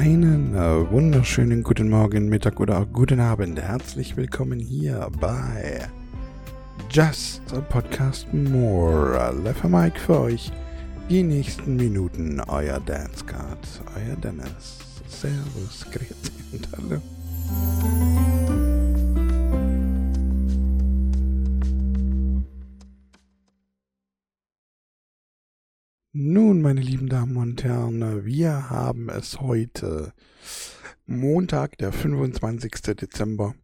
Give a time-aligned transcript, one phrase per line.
[0.00, 3.60] Einen äh, wunderschönen guten Morgen, Mittag oder auch guten Abend.
[3.60, 5.86] Herzlich willkommen hier bei
[6.90, 9.34] Just a Podcast More.
[9.44, 10.50] Leffer Mike für euch.
[11.10, 13.58] Die nächsten Minuten, euer Dance Card,
[13.94, 14.78] euer Dennis.
[15.06, 17.99] Servus, grüezi und hallo.
[26.12, 30.12] Nun, meine lieben Damen und Herren, wir haben es heute
[31.06, 32.96] Montag, der 25.
[32.96, 33.54] Dezember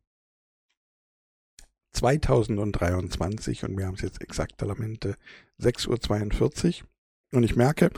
[1.91, 5.17] 2023 und wir haben es jetzt exakt Lamente
[5.61, 6.89] 6.42 Uhr
[7.33, 7.91] und ich merke,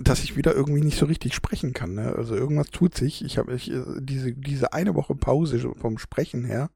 [0.00, 1.94] dass ich wieder irgendwie nicht so richtig sprechen kann.
[1.94, 2.16] Ne?
[2.16, 3.24] Also irgendwas tut sich.
[3.24, 3.56] Ich habe
[4.00, 6.68] diese, diese eine Woche Pause vom Sprechen her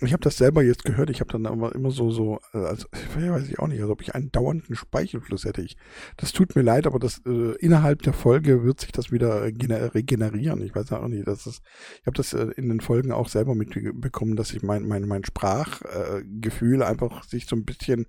[0.00, 2.88] ich habe das selber jetzt gehört, ich habe dann aber immer so, so, äh, also
[3.16, 5.62] weiß ich auch nicht, als ob ich einen dauernden Speichelfluss hätte.
[5.62, 5.76] Ich,
[6.16, 10.62] das tut mir leid, aber das äh, innerhalb der Folge wird sich das wieder regenerieren.
[10.62, 11.62] Ich weiß auch nicht, das ist,
[12.00, 15.24] ich habe das äh, in den Folgen auch selber mitbekommen, dass sich mein, mein, mein
[15.24, 18.06] Sprachgefühl äh, einfach sich so ein bisschen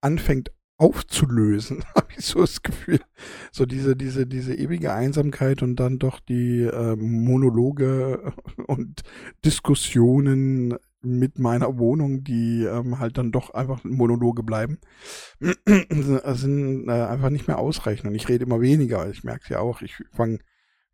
[0.00, 3.00] anfängt aufzulösen, habe ich so das Gefühl.
[3.52, 8.32] So diese, diese, diese ewige Einsamkeit und dann doch die äh, Monologe
[8.66, 9.02] und
[9.44, 14.78] Diskussionen mit meiner Wohnung, die ähm, halt dann doch einfach Monologe bleiben,
[15.40, 18.08] sind äh, einfach nicht mehr ausreichend.
[18.08, 19.08] Und ich rede immer weniger.
[19.08, 20.40] Ich merke es ja auch, ich fange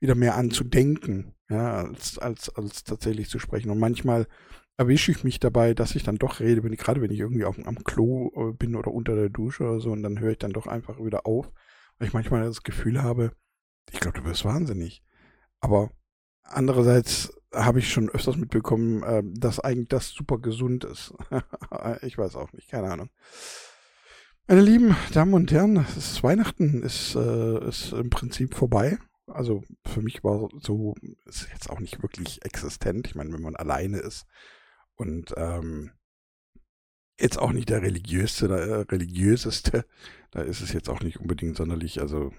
[0.01, 3.71] wieder mehr an zu denken, ja, als, als, als tatsächlich zu sprechen.
[3.71, 4.27] Und manchmal
[4.77, 7.45] erwische ich mich dabei, dass ich dann doch rede, wenn ich, gerade wenn ich irgendwie
[7.45, 10.39] auf, am Klo äh, bin oder unter der Dusche oder so, und dann höre ich
[10.39, 11.51] dann doch einfach wieder auf,
[11.99, 13.33] weil ich manchmal das Gefühl habe,
[13.93, 15.03] ich glaube, du wirst wahnsinnig.
[15.61, 15.91] Aber
[16.43, 21.15] andererseits habe ich schon öfters mitbekommen, äh, dass eigentlich das super gesund ist.
[22.03, 23.11] ich weiß auch nicht, keine Ahnung.
[24.47, 28.99] Meine lieben Damen und Herren, es ist Weihnachten ist, äh, ist im Prinzip vorbei.
[29.27, 30.95] Also für mich war so,
[31.25, 33.07] ist jetzt auch nicht wirklich existent.
[33.07, 34.27] Ich meine, wenn man alleine ist
[34.97, 35.93] und ähm,
[37.19, 39.87] jetzt auch nicht der religiöseste, der äh, religiöseste,
[40.31, 42.33] da ist es jetzt auch nicht unbedingt sonderlich, also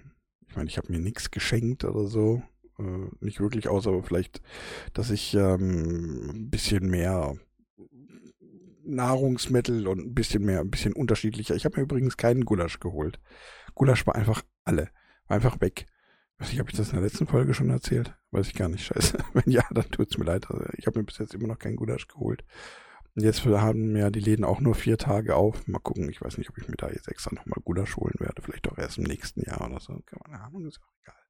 [0.48, 2.44] ich meine, ich habe mir nichts geschenkt oder so.
[2.80, 4.42] Äh, nicht wirklich aus, aber vielleicht,
[4.94, 7.36] dass ich ähm, ein bisschen mehr
[8.84, 11.56] Nahrungsmittel und ein bisschen mehr, ein bisschen unterschiedlicher.
[11.56, 13.20] Ich habe mir übrigens keinen Gulasch geholt.
[13.74, 14.90] Gulasch war einfach alle.
[15.28, 15.88] War einfach weg.
[16.38, 18.14] Weiß ich, habe ich das in der letzten Folge schon erzählt?
[18.32, 19.18] Weiß ich gar nicht, scheiße.
[19.34, 20.50] Wenn ja, dann tut es mir leid.
[20.50, 22.44] Also ich habe mir bis jetzt immer noch keinen Gulasch geholt.
[23.16, 25.66] Und jetzt haben ja die Läden auch nur vier Tage auf.
[25.68, 28.42] Mal gucken, ich weiß nicht, ob ich mir da jetzt extra nochmal Gulasch holen werde.
[28.42, 29.98] Vielleicht auch erst im nächsten Jahr oder so.
[30.06, 31.25] Keine Ahnung, ist auch egal.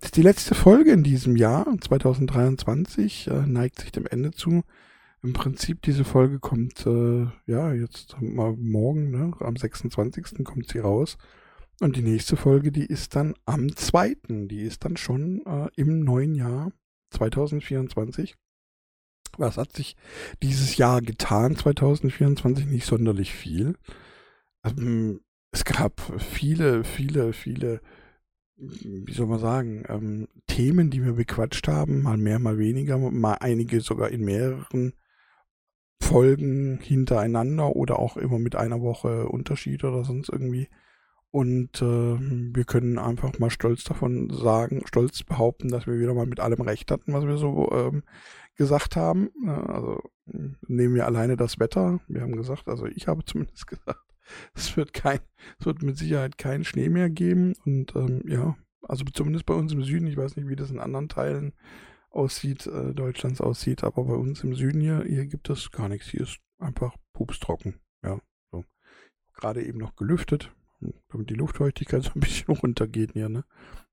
[0.00, 4.62] Das ist die letzte Folge in diesem Jahr, 2023, äh, neigt sich dem Ende zu.
[5.22, 10.44] Im Prinzip, diese Folge kommt, äh, ja, jetzt mal morgen, ne, am 26.
[10.44, 11.16] kommt sie raus.
[11.80, 16.00] Und die nächste Folge, die ist dann am 2., die ist dann schon äh, im
[16.00, 16.72] neuen Jahr
[17.10, 18.34] 2024.
[19.38, 19.96] Was hat sich
[20.42, 22.66] dieses Jahr getan, 2024?
[22.66, 23.76] Nicht sonderlich viel.
[24.64, 25.20] Ähm,
[25.50, 27.80] es gab viele, viele, viele
[28.56, 33.34] wie soll man sagen, ähm, Themen, die wir bequatscht haben, mal mehr, mal weniger, mal
[33.40, 34.94] einige sogar in mehreren
[36.00, 40.68] Folgen hintereinander oder auch immer mit einer Woche Unterschied oder sonst irgendwie.
[41.30, 42.16] Und äh,
[42.54, 46.60] wir können einfach mal stolz davon sagen, stolz behaupten, dass wir wieder mal mit allem
[46.60, 48.04] recht hatten, was wir so ähm,
[48.54, 49.30] gesagt haben.
[49.44, 50.00] Also
[50.68, 51.98] nehmen wir alleine das Wetter.
[52.06, 53.98] Wir haben gesagt, also ich habe zumindest gesagt,
[54.54, 55.20] es wird kein,
[55.58, 57.54] es wird mit Sicherheit keinen Schnee mehr geben.
[57.64, 60.80] Und ähm, ja, also zumindest bei uns im Süden, ich weiß nicht, wie das in
[60.80, 61.52] anderen Teilen
[62.10, 66.08] aussieht, äh, Deutschlands aussieht, aber bei uns im Süden hier, hier gibt es gar nichts.
[66.08, 67.80] Hier ist einfach pupstrocken.
[68.02, 68.20] Ja,
[68.52, 68.64] so.
[69.34, 70.52] Gerade eben noch gelüftet,
[71.08, 73.44] damit die Luftfeuchtigkeit so ein bisschen runtergeht hier, ne?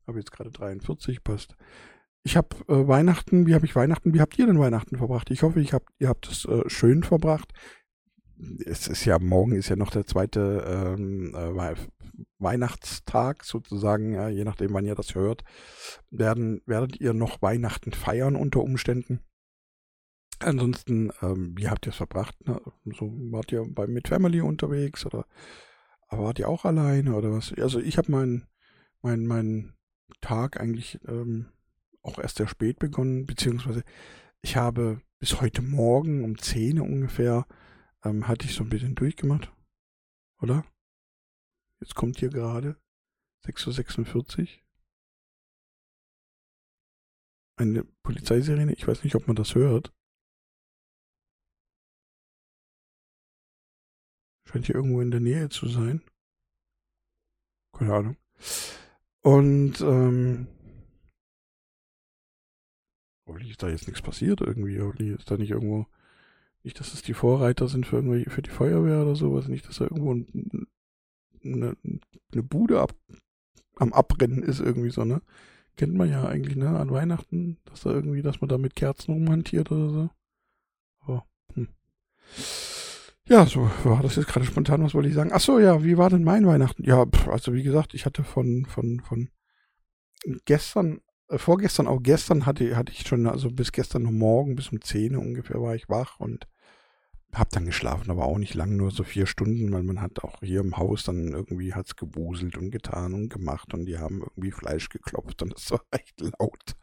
[0.08, 1.56] Habe jetzt gerade 43, passt.
[2.24, 5.32] Ich habe äh, Weihnachten, wie habe ich Weihnachten, wie habt ihr denn Weihnachten verbracht?
[5.32, 7.54] Ich hoffe, ich hab, ihr habt es äh, schön verbracht
[8.66, 11.76] es ist ja, morgen ist ja noch der zweite ähm, äh,
[12.40, 15.44] Weihnachtstag sozusagen, ja, je nachdem, wann ihr das hört,
[16.10, 19.20] werden, werdet ihr noch Weihnachten feiern unter Umständen.
[20.40, 22.36] Ansonsten, ähm, wie habt ihr es verbracht?
[22.48, 22.60] Ne?
[22.86, 25.26] So, wart ihr bei, mit Family unterwegs oder
[26.10, 27.54] wart ihr auch alleine oder was?
[27.58, 28.48] Also ich habe meinen
[29.02, 29.74] mein, mein
[30.20, 31.48] Tag eigentlich ähm,
[32.02, 33.84] auch erst sehr spät begonnen, beziehungsweise
[34.42, 37.46] ich habe bis heute Morgen um 10 ungefähr
[38.04, 39.52] ähm, hatte ich so ein bisschen durchgemacht,
[40.42, 40.66] oder?
[41.80, 42.80] Jetzt kommt hier gerade
[43.46, 44.64] 6.46 Uhr.
[47.58, 49.94] Eine Polizeisirene, ich weiß nicht, ob man das hört.
[54.48, 56.02] Scheint hier irgendwo in der Nähe zu sein.
[57.74, 58.18] Keine Ahnung.
[59.24, 60.48] Und ähm,
[63.28, 64.80] hoffentlich ist da jetzt nichts passiert irgendwie.
[64.82, 65.88] Hoffentlich ist da nicht irgendwo,
[66.64, 69.48] nicht, dass es die Vorreiter sind für irgendwie, für die Feuerwehr oder sowas.
[69.48, 70.68] Nicht, dass da irgendwo ein,
[71.44, 71.76] eine,
[72.32, 72.94] eine Bude ab,
[73.78, 75.22] am Abbrennen ist irgendwie so, ne?
[75.76, 76.70] Kennt man ja eigentlich, ne?
[76.78, 80.10] An Weihnachten, dass da irgendwie, dass man da mit Kerzen rumhantiert oder so.
[81.00, 81.26] Aber,
[81.56, 81.70] hm.
[83.28, 85.32] Ja, so war das jetzt gerade spontan, was wollte ich sagen?
[85.34, 86.84] Ach so, ja, wie war denn mein Weihnachten?
[86.84, 89.30] Ja, pff, also wie gesagt, ich hatte von, von, von
[90.46, 94.82] gestern, äh, vorgestern, auch gestern hatte, hatte ich schon, also bis gestern morgen, bis um
[94.82, 96.48] 10 ungefähr war ich wach und
[97.34, 100.40] hab dann geschlafen, aber auch nicht lang, nur so vier Stunden, weil man hat auch
[100.42, 104.52] hier im Haus dann irgendwie hat's gewuselt und getan und gemacht und die haben irgendwie
[104.52, 106.76] Fleisch geklopft und es war echt laut.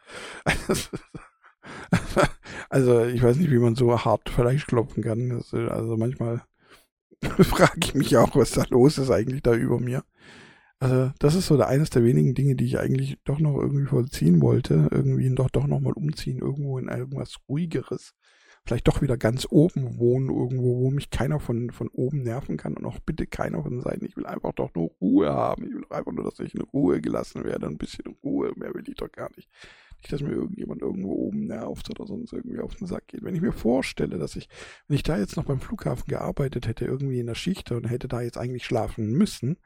[2.69, 5.31] Also ich weiß nicht, wie man so hart Fleisch klopfen kann.
[5.31, 6.43] also manchmal
[7.21, 10.03] frage ich mich auch, was da los ist eigentlich da über mir.
[10.79, 13.85] Also das ist so der, eines der wenigen Dinge, die ich eigentlich doch noch irgendwie
[13.85, 14.87] vollziehen wollte.
[14.91, 18.13] Irgendwie doch doch nochmal umziehen, irgendwo in irgendwas ruhigeres
[18.65, 22.75] vielleicht doch wieder ganz oben wohnen, irgendwo, wo mich keiner von, von oben nerven kann
[22.75, 24.05] und auch bitte keiner von Seiten.
[24.05, 25.65] Ich will einfach doch nur Ruhe haben.
[25.65, 27.67] Ich will einfach nur, dass ich in Ruhe gelassen werde.
[27.67, 28.51] Ein bisschen Ruhe.
[28.55, 29.49] Mehr will ich doch gar nicht.
[30.01, 33.23] Nicht, dass mir irgendjemand irgendwo oben nervt oder sonst irgendwie auf den Sack geht.
[33.23, 34.47] Wenn ich mir vorstelle, dass ich,
[34.87, 38.07] wenn ich da jetzt noch beim Flughafen gearbeitet hätte, irgendwie in der Schicht und hätte
[38.07, 39.57] da jetzt eigentlich schlafen müssen,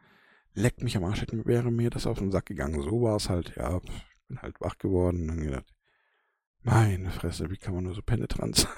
[0.55, 2.81] leckt mich am Arsch, wäre mir das auf den Sack gegangen.
[2.81, 3.79] So war es halt, ja,
[4.27, 5.73] bin halt wach geworden und dann gedacht,
[6.63, 8.71] meine Fresse, wie kann man nur so penetrant sein?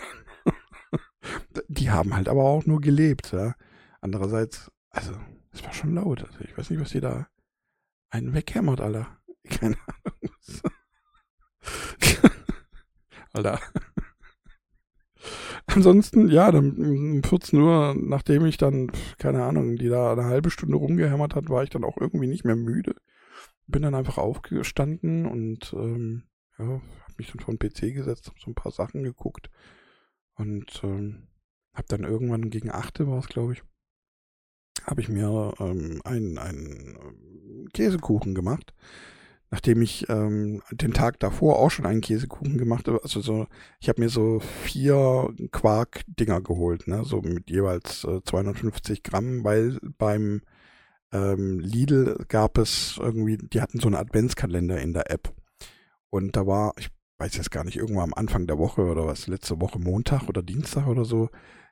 [1.68, 3.56] die haben halt aber auch nur gelebt, ja.
[4.02, 5.14] Andererseits, also,
[5.52, 6.24] es war schon laut.
[6.24, 7.28] Also ich weiß nicht, was die da
[8.10, 9.18] einen weghämmert, Alter.
[9.50, 10.36] Keine Ahnung.
[13.34, 13.60] Alter.
[15.68, 20.50] Ansonsten, ja, dann um 14 Uhr, nachdem ich dann, keine Ahnung, die da eine halbe
[20.50, 22.96] Stunde rumgehämmert hat, war ich dann auch irgendwie nicht mehr müde.
[23.68, 26.24] Bin dann einfach aufgestanden und ähm,
[26.58, 26.82] ja,
[27.18, 29.50] mich dann vor den PC gesetzt, habe so ein paar Sachen geguckt
[30.36, 31.28] und ähm,
[31.74, 33.64] habe dann irgendwann gegen 8 war es, glaube ich,
[34.84, 38.74] habe ich mir ähm, einen, einen ähm, Käsekuchen gemacht.
[39.52, 43.48] Nachdem ich ähm, den Tag davor auch schon einen Käsekuchen gemacht habe, also so,
[43.80, 49.80] ich habe mir so vier Quark-Dinger geholt, ne, so mit jeweils äh, 250 Gramm, weil
[49.98, 50.42] beim
[51.14, 55.34] ähm, Lidl gab es irgendwie, die hatten so einen Adventskalender in der App.
[56.16, 59.28] Und da war, ich weiß jetzt gar nicht, irgendwann am Anfang der Woche oder was,
[59.28, 61.30] letzte Woche Montag oder Dienstag oder so,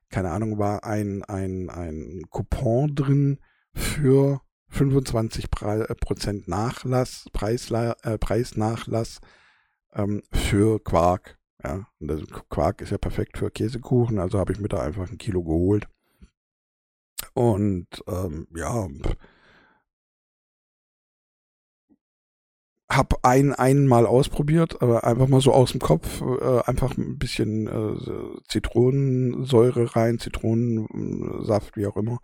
[0.09, 3.39] keine Ahnung, war ein, ein, ein Coupon drin
[3.73, 9.21] für 25 äh, Prozent Nachlass, Preisla äh, Preisnachlass
[9.93, 11.39] ähm, für Quark.
[11.63, 15.09] Ja, und das Quark ist ja perfekt für Käsekuchen, also habe ich mir da einfach
[15.09, 15.87] ein Kilo geholt.
[17.33, 18.89] Und ähm, ja,
[22.95, 27.67] habe ein einmal ausprobiert, aber einfach mal so aus dem Kopf, äh, einfach ein bisschen
[27.67, 32.19] äh, Zitronensäure rein, Zitronensaft, wie auch immer,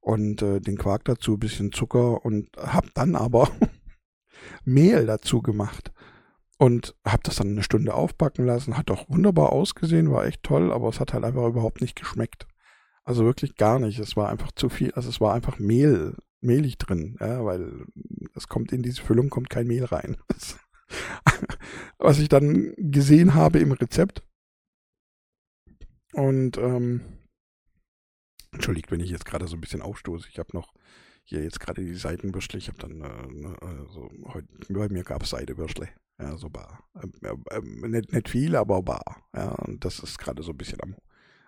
[0.00, 3.48] und äh, den Quark dazu, bisschen Zucker und habe dann aber
[4.64, 5.92] Mehl dazu gemacht
[6.58, 8.76] und habe das dann eine Stunde aufbacken lassen.
[8.76, 12.46] Hat doch wunderbar ausgesehen, war echt toll, aber es hat halt einfach überhaupt nicht geschmeckt.
[13.04, 13.98] Also wirklich gar nicht.
[13.98, 17.86] Es war einfach zu viel, also es war einfach Mehl mehlig drin, ja, weil
[18.34, 20.16] es kommt in diese Füllung kommt kein Mehl rein.
[21.98, 24.22] Was ich dann gesehen habe im Rezept.
[26.12, 27.00] Und ähm,
[28.52, 30.28] entschuldigt, wenn ich jetzt gerade so ein bisschen aufstoße.
[30.28, 30.74] Ich habe noch
[31.24, 32.58] hier jetzt gerade die Seitenwürstle.
[32.58, 35.88] Ich habe dann äh, ne, also heute bei mir gab es Seidewürstle.
[36.20, 36.84] Ja, so bar.
[36.94, 39.28] Äh, äh, nicht, nicht viel, aber bar.
[39.34, 40.96] Ja, und das ist gerade so ein bisschen am,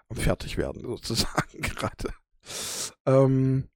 [0.09, 2.15] am Fertigwerden sozusagen gerade.
[3.07, 3.69] Ähm,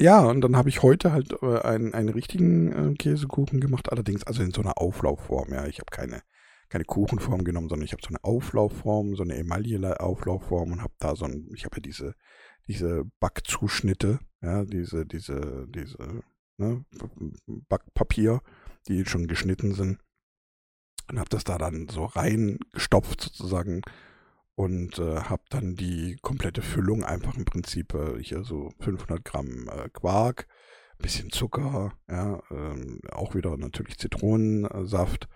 [0.00, 4.24] ja, und dann habe ich heute halt äh, einen, einen richtigen äh, Käsekuchen gemacht, allerdings
[4.24, 5.52] also in so einer Auflaufform.
[5.52, 6.22] Ja, ich habe keine,
[6.68, 11.16] keine Kuchenform genommen, sondern ich habe so eine Auflaufform, so eine Emaille-Auflaufform und habe da
[11.16, 12.14] so ein, ich habe ja diese,
[12.66, 16.22] diese Backzuschnitte, ja, diese, diese, diese,
[16.56, 16.84] ne,
[17.46, 18.40] Backpapier,
[18.88, 19.98] die schon geschnitten sind.
[21.10, 23.82] Und habe das da dann so reingestopft sozusagen
[24.54, 29.68] und äh, habe dann die komplette Füllung einfach im Prinzip äh, hier so 500 Gramm
[29.68, 30.46] äh, Quark,
[30.98, 35.28] bisschen Zucker, ja, ähm, auch wieder natürlich Zitronensaft,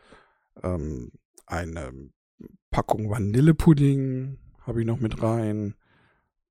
[0.63, 1.13] ähm,
[1.47, 1.93] eine
[2.71, 5.75] Packung Vanillepudding habe ich noch mit rein,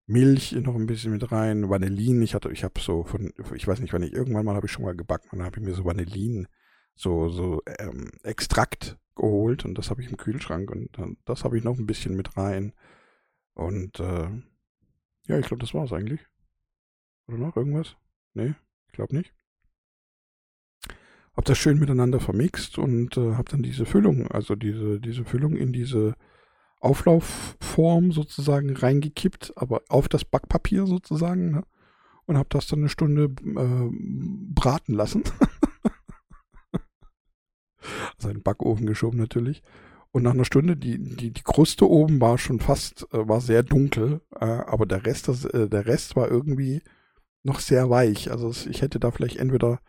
[0.08, 2.22] Milch noch ein bisschen mit rein, Vanillin.
[2.22, 4.72] Ich hatte, ich habe so von, ich weiß nicht, wann ich irgendwann mal habe ich
[4.72, 6.48] schon mal gebacken und habe ich mir so Vanillin,
[6.96, 11.58] so so ähm, Extrakt geholt und das habe ich im Kühlschrank und dann, das habe
[11.58, 12.74] ich noch ein bisschen mit rein.
[13.54, 14.30] Und äh,
[15.28, 16.22] ja, ich glaube, das war es eigentlich.
[17.28, 17.96] Oder noch irgendwas?
[18.34, 18.54] Nee,
[18.88, 19.34] ich glaube nicht.
[21.34, 25.56] habe das schön miteinander vermixt und äh, habe dann diese Füllung, also diese, diese Füllung
[25.56, 26.16] in diese
[26.80, 31.64] Auflaufform sozusagen reingekippt, aber auf das Backpapier sozusagen, ne?
[32.28, 33.90] Und habe das dann eine Stunde äh,
[34.54, 35.24] braten lassen.
[38.18, 39.64] also in Backofen geschoben natürlich.
[40.12, 43.64] Und nach einer Stunde, die, die, die Kruste oben war schon fast, äh, war sehr
[43.64, 46.82] dunkel, äh, aber der Rest, das, äh, der Rest war irgendwie
[47.44, 48.32] noch sehr weich.
[48.32, 49.82] Also ich hätte da vielleicht entweder,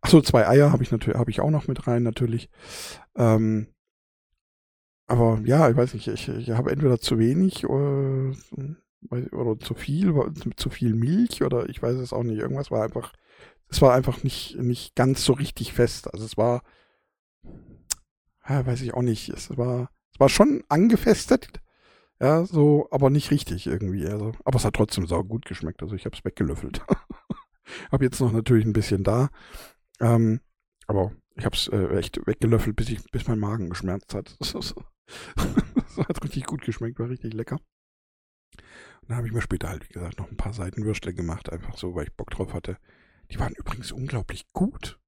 [0.00, 2.48] achso, zwei Eier habe ich natürlich, habe ich auch noch mit rein natürlich.
[3.16, 3.68] Ähm,
[5.06, 8.32] aber ja, ich weiß nicht, ich, ich habe entweder zu wenig oder,
[9.10, 10.14] äh, oder zu viel,
[10.56, 12.38] zu viel Milch oder ich weiß es auch nicht.
[12.38, 13.12] Irgendwas war einfach,
[13.68, 16.12] es war einfach nicht, nicht ganz so richtig fest.
[16.12, 16.62] Also es war,
[18.48, 21.48] ja, weiß ich auch nicht, es war, es war schon angefestet,
[22.20, 24.06] ja, so, aber nicht richtig irgendwie.
[24.06, 25.82] Also, aber es hat trotzdem sau gut geschmeckt.
[25.82, 26.82] Also ich habe es weggelöffelt.
[27.92, 29.28] habe jetzt noch natürlich ein bisschen da.
[30.00, 30.40] Ähm,
[30.86, 34.36] aber ich habe es äh, echt weggelöffelt, bis, ich, bis mein Magen geschmerzt hat.
[34.40, 34.74] das
[36.08, 37.60] hat richtig gut geschmeckt, war richtig lecker.
[39.02, 41.76] Und dann habe ich mir später halt, wie gesagt, noch ein paar Seitenwürstle gemacht, einfach
[41.76, 42.78] so, weil ich Bock drauf hatte.
[43.30, 44.98] Die waren übrigens unglaublich gut.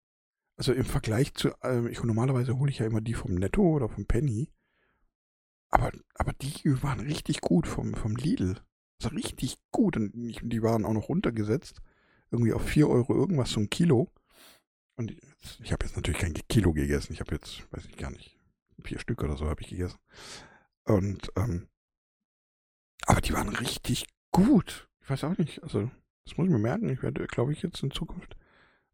[0.59, 3.89] Also im Vergleich zu, äh, ich normalerweise hole ich ja immer die vom Netto oder
[3.89, 4.51] vom Penny.
[5.71, 8.61] Aber, aber die waren richtig gut vom, vom Lidl.
[9.01, 9.97] Also richtig gut.
[9.97, 11.81] Und die waren auch noch runtergesetzt.
[12.33, 14.13] Irgendwie auf 4 Euro irgendwas so ein Kilo.
[14.97, 17.13] Und ich, ich habe jetzt natürlich kein Kilo gegessen.
[17.13, 18.37] Ich habe jetzt, weiß ich gar nicht,
[18.83, 19.99] vier Stück oder so habe ich gegessen.
[20.83, 21.69] Und, ähm,
[23.07, 24.89] aber die waren richtig gut.
[25.03, 25.89] Ich weiß auch nicht, also,
[26.25, 26.89] das muss ich mir merken.
[26.89, 28.38] Ich werde, glaube ich, jetzt in Zukunft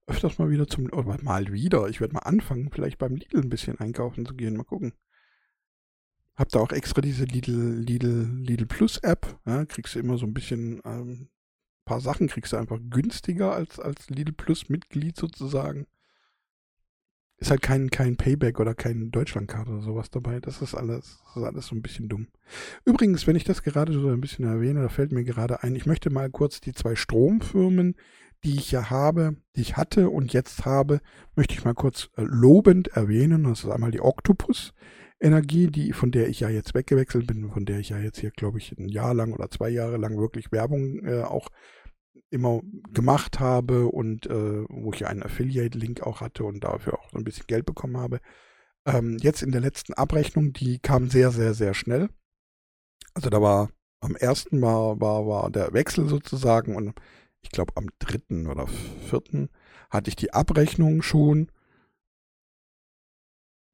[0.07, 3.49] öfters mal wieder zum, oder mal wieder, ich werde mal anfangen, vielleicht beim Lidl ein
[3.49, 4.57] bisschen einkaufen zu gehen.
[4.57, 4.93] Mal gucken.
[6.37, 9.39] Hab da auch extra diese Lidl, Lidl, Lidl Plus App.
[9.47, 11.29] Ja, kriegst du immer so ein bisschen, ähm,
[11.85, 15.87] paar Sachen kriegst du einfach günstiger als, als Lidl Plus Mitglied sozusagen
[17.39, 20.41] ist halt kein, kein Payback oder kein Deutschlandkarte oder sowas dabei.
[20.41, 22.29] Das ist alles, das ist alles so ein bisschen dumm.
[22.85, 25.87] Übrigens, wenn ich das gerade so ein bisschen erwähne, da fällt mir gerade ein, ich
[25.87, 27.97] möchte mal kurz die zwei Stromfirmen,
[28.45, 31.01] die ich ja habe, die ich hatte und jetzt habe,
[31.35, 33.45] möchte ich mal kurz äh, lobend erwähnen.
[33.45, 34.73] Das ist einmal die Octopus
[35.21, 38.31] Energie, die, von der ich ja jetzt weggewechselt bin, von der ich ja jetzt hier,
[38.31, 41.49] glaube ich, ein Jahr lang oder zwei Jahre lang wirklich Werbung äh, auch
[42.31, 42.61] immer
[42.93, 47.25] gemacht habe und äh, wo ich einen Affiliate-Link auch hatte und dafür auch so ein
[47.25, 48.21] bisschen Geld bekommen habe.
[48.87, 52.11] Ähm, jetzt in der letzten Abrechnung, die kam sehr, sehr, sehr schnell.
[53.15, 53.71] Also da war
[54.01, 56.95] am ersten war, war, war der Wechsel sozusagen und
[57.45, 59.51] ich glaube am dritten oder vierten
[59.91, 61.51] hatte ich die Abrechnung schon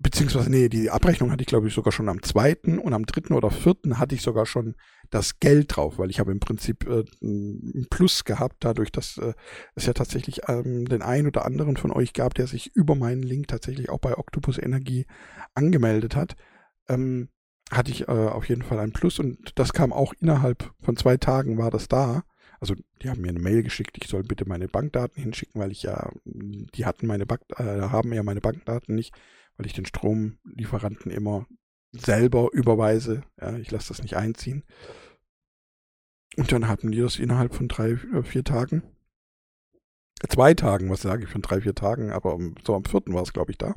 [0.00, 3.34] beziehungsweise, nee, die Abrechnung hatte ich, glaube ich, sogar schon am zweiten und am dritten
[3.34, 4.74] oder vierten hatte ich sogar schon
[5.10, 9.34] das Geld drauf, weil ich habe im Prinzip äh, ein Plus gehabt, dadurch, dass äh,
[9.74, 13.22] es ja tatsächlich ähm, den einen oder anderen von euch gab, der sich über meinen
[13.22, 15.06] Link tatsächlich auch bei Octopus Energie
[15.54, 16.34] angemeldet hat.
[16.88, 17.28] Ähm,
[17.70, 21.18] hatte ich äh, auf jeden Fall ein Plus und das kam auch innerhalb von zwei
[21.18, 22.24] Tagen war das da.
[22.60, 25.82] Also die haben mir eine Mail geschickt, ich soll bitte meine Bankdaten hinschicken, weil ich
[25.82, 29.14] ja, die hatten meine Bank, äh, haben ja meine Bankdaten nicht
[29.60, 31.46] weil ich den Stromlieferanten immer
[31.92, 33.24] selber überweise.
[33.38, 34.64] Ja, ich lasse das nicht einziehen.
[36.38, 38.82] Und dann hatten die das innerhalb von drei, äh, vier Tagen.
[40.26, 43.34] Zwei Tagen, was sage ich, von drei, vier Tagen, aber so am vierten war es,
[43.34, 43.74] glaube ich, da.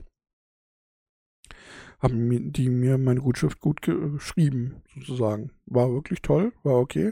[1.99, 5.51] Haben die mir meine Gutschrift gut geschrieben, sozusagen.
[5.65, 7.11] War wirklich toll, war okay.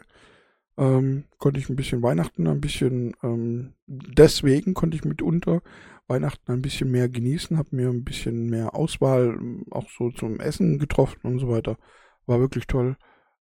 [0.81, 5.61] Ähm, konnte ich ein bisschen Weihnachten, ein bisschen, ähm, deswegen konnte ich mitunter
[6.07, 10.39] Weihnachten ein bisschen mehr genießen, habe mir ein bisschen mehr Auswahl ähm, auch so zum
[10.39, 11.77] Essen getroffen und so weiter.
[12.25, 12.97] War wirklich toll.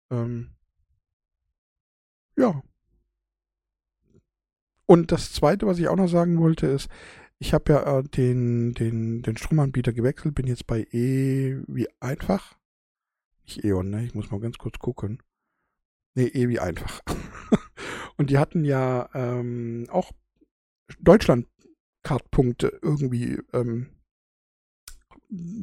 [0.10, 0.56] Ähm,
[2.38, 2.63] ja.
[4.88, 6.89] Und das Zweite, was ich auch noch sagen wollte, ist,
[7.38, 12.58] ich habe ja äh, den, den, den Stromanbieter gewechselt, bin jetzt bei E wie einfach.
[13.44, 14.06] Nicht E.ON, ne?
[14.06, 15.22] Ich muss mal ganz kurz gucken.
[16.15, 17.01] Ne, E wie einfach.
[18.18, 20.12] und die hatten ja ähm, auch
[21.00, 21.48] Deutschland
[22.04, 23.88] Kartpunkte irgendwie ähm,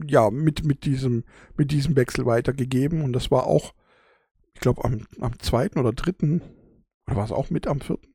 [0.06, 1.24] ja mit mit diesem
[1.56, 3.02] mit diesem Wechsel weitergegeben.
[3.02, 3.74] Und das war auch
[4.54, 6.42] ich glaube am, am zweiten oder dritten
[7.06, 8.14] oder war es auch mit am vierten?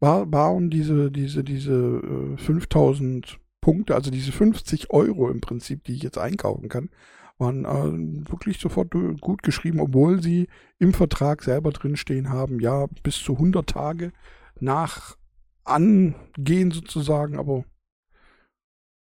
[0.00, 5.94] War waren diese diese diese äh, 5000 Punkte also diese 50 Euro im Prinzip die
[5.94, 6.90] ich jetzt einkaufen kann
[7.38, 8.90] waren äh, wirklich sofort
[9.20, 14.12] gut geschrieben obwohl sie im Vertrag selber drinstehen haben ja bis zu 100 Tage
[14.60, 15.16] nach
[15.64, 17.64] angehen sozusagen, aber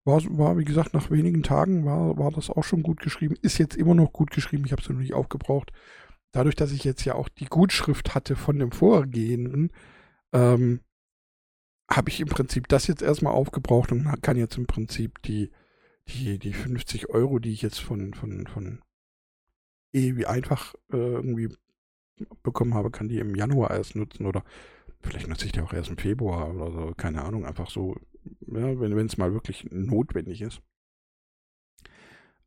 [0.04, 3.36] war, war, wie gesagt, nach wenigen Tagen war, war das auch schon gut geschrieben.
[3.40, 4.64] Ist jetzt immer noch gut geschrieben.
[4.66, 5.72] Ich habe es noch nicht aufgebraucht.
[6.32, 9.70] Dadurch, dass ich jetzt ja auch die Gutschrift hatte von dem vorgehenden,
[10.32, 10.80] ähm,
[11.90, 15.50] habe ich im Prinzip das jetzt erstmal aufgebraucht und kann jetzt im Prinzip die,
[16.08, 18.82] die, die 50 Euro, die ich jetzt von, von, von
[19.92, 21.54] wie einfach äh, irgendwie
[22.42, 24.42] bekommen habe, kann die im Januar erst nutzen oder
[25.00, 27.96] vielleicht nutze ich die auch erst im Februar oder so, keine Ahnung, einfach so,
[28.46, 30.60] ja, wenn es mal wirklich notwendig ist.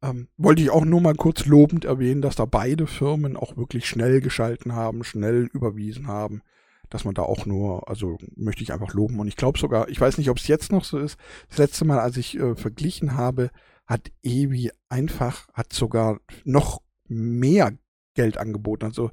[0.02, 3.88] Ähm, wollte ich auch nur mal kurz lobend erwähnen, dass da beide Firmen auch wirklich
[3.88, 6.44] schnell geschalten haben, schnell überwiesen haben,
[6.90, 9.20] dass man da auch nur, also möchte ich einfach loben.
[9.20, 11.18] Und ich glaube sogar, ich weiß nicht, ob es jetzt noch so ist,
[11.50, 13.52] das letzte Mal, als ich äh, verglichen habe,
[13.86, 17.74] hat Ewi einfach, hat sogar noch mehr
[18.14, 18.86] Geld angeboten.
[18.86, 19.12] Also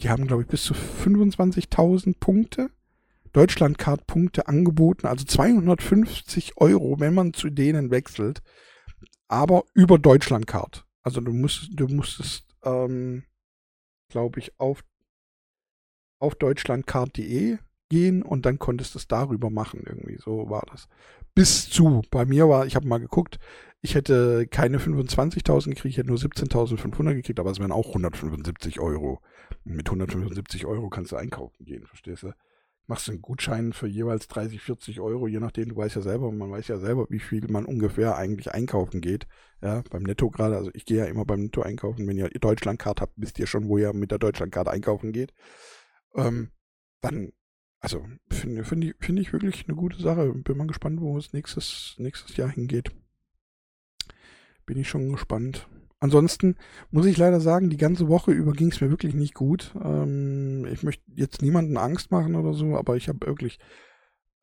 [0.00, 2.70] die haben, glaube ich, bis zu 25.000 Punkte,
[3.32, 8.42] Deutschlandcard-Punkte angeboten, also 250 Euro, wenn man zu denen wechselt
[9.28, 10.86] aber über Deutschlandcard.
[11.02, 13.24] Also du musst, du musstest, ähm,
[14.08, 14.84] glaube ich, auf,
[16.18, 19.82] auf deutschlandcard.de gehen und dann konntest du es darüber machen.
[19.86, 20.88] Irgendwie so war das.
[21.34, 23.38] Bis zu, bei mir war, ich habe mal geguckt,
[23.80, 28.80] ich hätte keine 25.000 gekriegt, ich hätte nur 17.500 gekriegt, aber es wären auch 175
[28.80, 29.20] Euro.
[29.64, 32.32] Mit 175 Euro kannst du einkaufen gehen, verstehst du?
[32.86, 36.30] machst du einen Gutschein für jeweils 30, 40 Euro, je nachdem, du weißt ja selber,
[36.30, 39.26] man weiß ja selber, wie viel man ungefähr eigentlich einkaufen geht.
[39.62, 43.00] Ja, beim Netto gerade, also ich gehe ja immer beim Netto einkaufen, wenn ihr Deutschlandcard
[43.00, 45.32] habt, wisst ihr schon, wo ihr mit der Deutschlandcard einkaufen geht.
[46.14, 46.50] Ähm,
[47.00, 47.32] dann,
[47.80, 50.32] also finde find ich, find ich wirklich eine gute Sache.
[50.32, 52.90] Bin mal gespannt, wo es nächstes, nächstes Jahr hingeht.
[54.66, 55.68] Bin ich schon gespannt.
[56.00, 56.56] Ansonsten
[56.90, 59.74] muss ich leider sagen, die ganze Woche über ging es mir wirklich nicht gut.
[59.82, 63.58] Ähm, ich möchte jetzt niemanden Angst machen oder so, aber ich habe wirklich,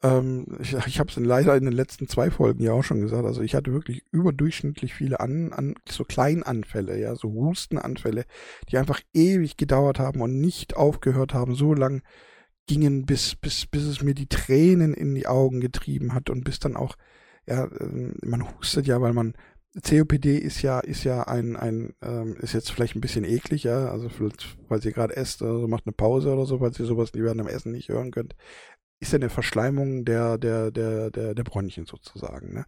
[0.03, 3.25] ähm, ich, ich habe es leider in den letzten zwei Folgen ja auch schon gesagt,
[3.25, 8.25] also ich hatte wirklich überdurchschnittlich viele an, an so Kleinanfälle, ja, so Hustenanfälle,
[8.69, 12.01] die einfach ewig gedauert haben und nicht aufgehört haben, so lang
[12.67, 16.59] gingen, bis, bis, bis es mir die Tränen in die Augen getrieben hat und bis
[16.59, 16.95] dann auch,
[17.45, 19.35] ja, ähm, man hustet ja, weil man
[19.81, 23.87] COPD ist ja, ist ja ein, ein ähm, ist jetzt vielleicht ein bisschen eklig, ja,
[23.87, 24.09] also
[24.67, 27.47] falls ihr gerade esst, also macht eine Pause oder so, falls ihr sowas während dem
[27.47, 28.35] Essen nicht hören könnt,
[29.01, 32.53] ist ja eine Verschleimung der, der, der, der, der Bronchien sozusagen.
[32.53, 32.65] Ne?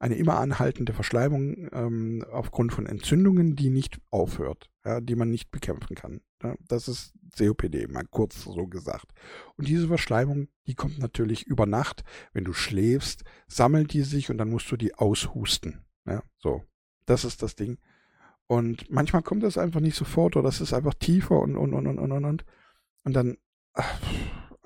[0.00, 5.52] Eine immer anhaltende Verschleimung ähm, aufgrund von Entzündungen, die nicht aufhört, ja, die man nicht
[5.52, 6.20] bekämpfen kann.
[6.42, 6.56] Ne?
[6.66, 9.12] Das ist COPD, mal kurz so gesagt.
[9.56, 12.02] Und diese Verschleimung, die kommt natürlich über Nacht.
[12.32, 15.84] Wenn du schläfst, sammelt die sich und dann musst du die aushusten.
[16.04, 16.64] Ja, so.
[17.04, 17.78] Das ist das Ding.
[18.48, 21.86] Und manchmal kommt das einfach nicht sofort oder das ist einfach tiefer und, und, und,
[21.86, 22.44] und, und, und.
[23.04, 23.36] Und dann,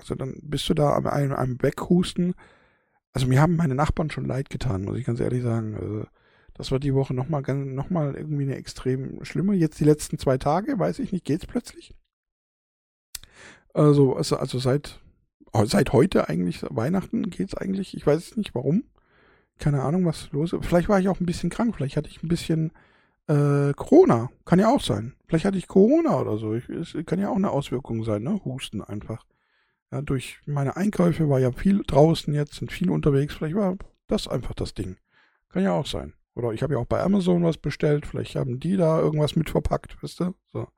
[0.00, 2.34] also dann bist du da am einem, einem Weghusten.
[3.12, 5.74] Also mir haben meine Nachbarn schon leid getan, muss ich ganz ehrlich sagen.
[5.74, 6.04] Also
[6.54, 9.54] das war die Woche nochmal noch mal irgendwie eine extrem schlimme.
[9.54, 11.94] Jetzt die letzten zwei Tage, weiß ich nicht, geht's plötzlich.
[13.72, 15.00] Also, also, also seit,
[15.64, 17.96] seit heute eigentlich, Weihnachten geht's eigentlich.
[17.96, 18.84] Ich weiß nicht warum
[19.60, 20.66] keine Ahnung, was los ist.
[20.66, 22.72] Vielleicht war ich auch ein bisschen krank, vielleicht hatte ich ein bisschen
[23.28, 24.30] äh, Corona.
[24.44, 25.14] Kann ja auch sein.
[25.28, 26.54] Vielleicht hatte ich Corona oder so.
[26.54, 28.40] Es kann ja auch eine Auswirkung sein, ne?
[28.44, 29.24] Husten einfach.
[29.90, 33.34] Ja, durch meine Einkäufe war ja viel draußen jetzt, sind viel unterwegs.
[33.34, 33.76] Vielleicht war
[34.06, 34.96] das einfach das Ding.
[35.48, 36.14] Kann ja auch sein.
[36.34, 38.06] Oder ich habe ja auch bei Amazon was bestellt.
[38.06, 40.34] Vielleicht haben die da irgendwas mit verpackt, wisst ihr?
[40.52, 40.68] So.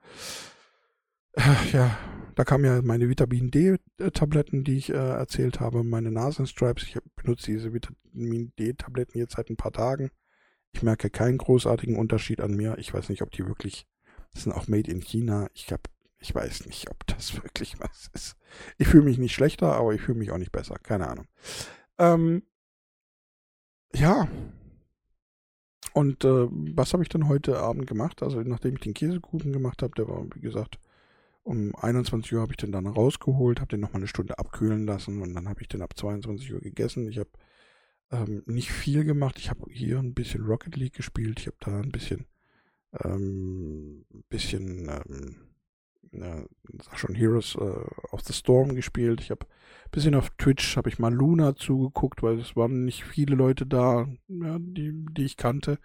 [1.72, 1.96] Ja,
[2.34, 6.84] da kamen ja meine Vitamin D-Tabletten, die ich äh, erzählt habe, meine Nasenstripes.
[6.84, 10.10] Ich benutze diese Vitamin D-Tabletten jetzt seit ein paar Tagen.
[10.72, 12.76] Ich merke keinen großartigen Unterschied an mir.
[12.78, 13.86] Ich weiß nicht, ob die wirklich,
[14.32, 15.48] das sind auch made in China.
[15.54, 15.82] Ich habe,
[16.22, 18.36] ich weiß nicht, ob das wirklich was ist.
[18.78, 20.76] Ich fühle mich nicht schlechter, aber ich fühle mich auch nicht besser.
[20.82, 21.26] Keine Ahnung.
[21.98, 22.42] Ähm,
[23.94, 24.28] ja.
[25.92, 28.22] Und äh, was habe ich dann heute Abend gemacht?
[28.22, 30.78] Also nachdem ich den Käsekuchen gemacht habe, der war, wie gesagt,
[31.42, 35.20] um 21 Uhr habe ich den dann rausgeholt, habe den nochmal eine Stunde abkühlen lassen
[35.20, 37.08] und dann habe ich den ab 22 Uhr gegessen.
[37.08, 37.30] Ich habe
[38.12, 39.38] ähm, nicht viel gemacht.
[39.38, 41.40] Ich habe hier ein bisschen Rocket League gespielt.
[41.40, 42.26] Ich habe da ein bisschen,
[43.04, 45.51] ähm, bisschen, ähm,
[46.10, 49.20] sag schon Heroes äh, of the Storm gespielt.
[49.20, 53.04] Ich habe ein bisschen auf Twitch, habe ich mal Luna zugeguckt, weil es waren nicht
[53.04, 55.78] viele Leute da, ja, die, die ich kannte.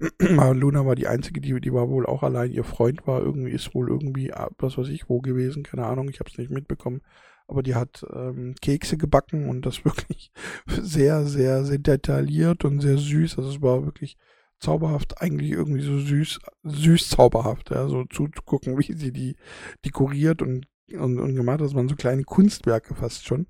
[0.18, 2.50] Luna war die einzige, die, die war wohl auch allein.
[2.50, 6.08] Ihr Freund war irgendwie, ist wohl irgendwie, ah, was weiß ich, wo gewesen, keine Ahnung,
[6.08, 7.02] ich habe es nicht mitbekommen.
[7.46, 10.32] Aber die hat ähm, Kekse gebacken und das wirklich
[10.66, 13.38] sehr, sehr, sehr detailliert und sehr süß.
[13.38, 14.16] Also es war wirklich
[14.60, 19.36] zauberhaft, eigentlich irgendwie so süß, süß zauberhaft, ja, so zuzugucken, wie sie die
[19.84, 21.66] dekoriert und, und, und gemacht hat.
[21.66, 23.46] Das waren so kleine Kunstwerke fast schon.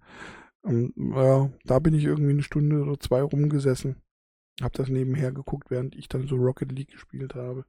[0.62, 3.96] Und, ja, da bin ich irgendwie eine Stunde oder zwei rumgesessen
[4.60, 7.64] hab das nebenher geguckt, während ich dann so Rocket League gespielt habe.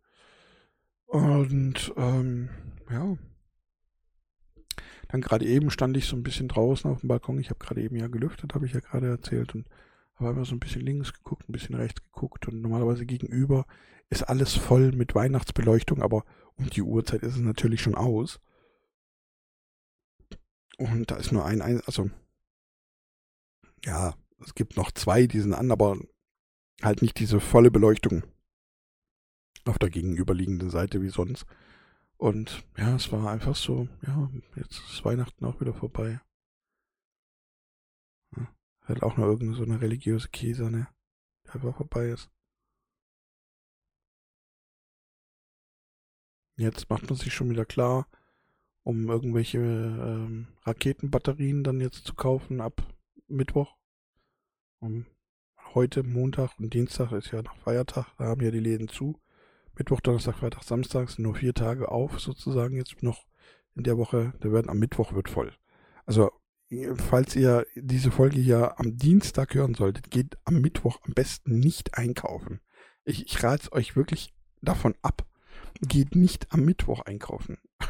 [1.06, 2.50] Und ähm,
[2.90, 3.18] ja.
[5.08, 7.40] Dann gerade eben stand ich so ein bisschen draußen auf dem Balkon.
[7.40, 9.54] Ich habe gerade eben ja gelüftet, habe ich ja gerade erzählt.
[9.56, 9.68] Und
[10.22, 12.48] habe immer so ein bisschen links geguckt, ein bisschen rechts geguckt.
[12.48, 13.66] Und normalerweise gegenüber
[14.10, 18.40] ist alles voll mit Weihnachtsbeleuchtung, aber um die Uhrzeit ist es natürlich schon aus.
[20.78, 22.10] Und da ist nur ein, also
[23.86, 25.98] ja, es gibt noch zwei, die sind an, aber
[26.82, 28.24] halt nicht diese volle Beleuchtung
[29.66, 31.46] auf der gegenüberliegenden Seite wie sonst.
[32.18, 36.20] Und ja, es war einfach so, ja, jetzt ist Weihnachten auch wieder vorbei.
[38.92, 40.88] Halt auch noch irgendeine so eine religiöse Käse, ne?
[41.46, 42.30] Der einfach vorbei ist.
[46.58, 48.10] Jetzt macht man sich schon wieder klar,
[48.84, 52.86] um irgendwelche ähm, Raketenbatterien dann jetzt zu kaufen ab
[53.28, 53.78] Mittwoch.
[54.80, 55.06] Um,
[55.74, 59.22] heute, Montag und Dienstag ist ja noch Feiertag, da haben ja die Läden zu.
[59.74, 63.26] Mittwoch, Donnerstag, Freitag, Samstag sind nur vier Tage auf, sozusagen jetzt noch
[63.74, 64.34] in der Woche.
[64.42, 65.54] Da werden am Mittwoch wird voll.
[66.06, 66.32] Also,
[66.96, 71.98] falls ihr diese Folge hier am Dienstag hören solltet, geht am Mittwoch am besten nicht
[71.98, 72.62] einkaufen.
[73.04, 75.26] Ich, ich rate euch wirklich davon ab.
[75.82, 77.58] Geht nicht am Mittwoch einkaufen.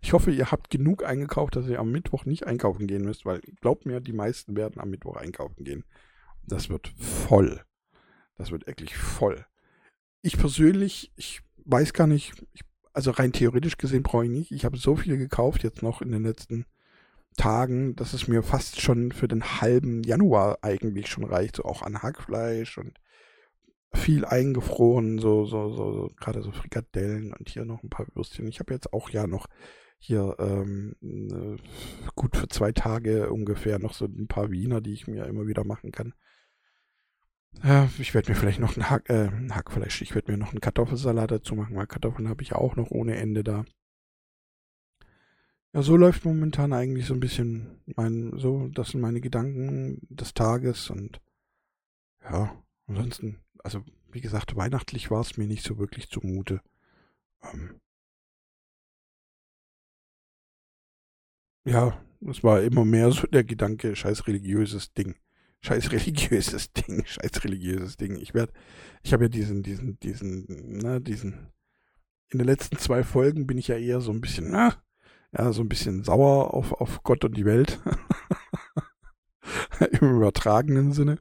[0.00, 3.40] Ich hoffe, ihr habt genug eingekauft, dass ihr am Mittwoch nicht einkaufen gehen müsst, weil
[3.60, 5.84] glaubt mir, die meisten werden am Mittwoch einkaufen gehen.
[6.46, 7.62] Das wird voll.
[8.36, 9.44] Das wird wirklich voll
[10.24, 12.62] ich persönlich, ich weiß gar nicht, ich,
[12.94, 14.52] also rein theoretisch gesehen brauche ich nicht.
[14.52, 16.64] Ich habe so viel gekauft jetzt noch in den letzten
[17.36, 21.82] Tagen, dass es mir fast schon für den halben Januar eigentlich schon reicht, so auch
[21.82, 22.98] an Hackfleisch und
[23.92, 28.46] viel eingefroren, so, so, so, so gerade so Frikadellen und hier noch ein paar Würstchen.
[28.48, 29.46] Ich habe jetzt auch ja noch
[29.98, 31.56] hier ähm, äh,
[32.14, 35.64] gut für zwei Tage ungefähr noch so ein paar Wiener, die ich mir immer wieder
[35.64, 36.12] machen kann.
[37.62, 40.60] Ja, ich werde mir vielleicht noch einen Hack, äh, Hackfleisch, ich werde mir noch einen
[40.60, 43.64] Kartoffelsalat dazu machen, weil Kartoffeln habe ich ja auch noch ohne Ende da.
[45.74, 50.32] Ja, so läuft momentan eigentlich so ein bisschen mein, so, das sind meine Gedanken des
[50.32, 51.20] Tages und
[52.22, 53.82] ja, ansonsten, also
[54.12, 56.60] wie gesagt, weihnachtlich war es mir nicht so wirklich zumute.
[57.42, 57.80] Ähm,
[61.64, 65.16] ja, es war immer mehr so der Gedanke, scheiß religiöses Ding
[65.64, 68.16] scheiß religiöses Ding, scheiß religiöses Ding.
[68.16, 68.52] Ich werde,
[69.02, 70.44] ich habe ja diesen, diesen, diesen,
[70.78, 71.52] ne, diesen,
[72.28, 74.83] in den letzten zwei Folgen bin ich ja eher so ein bisschen, na,
[75.36, 77.80] ja, so ein bisschen sauer auf, auf Gott und die Welt.
[80.00, 81.18] Im übertragenen Sinne.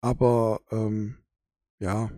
[0.00, 1.16] Aber, ähm,
[1.78, 2.10] ja.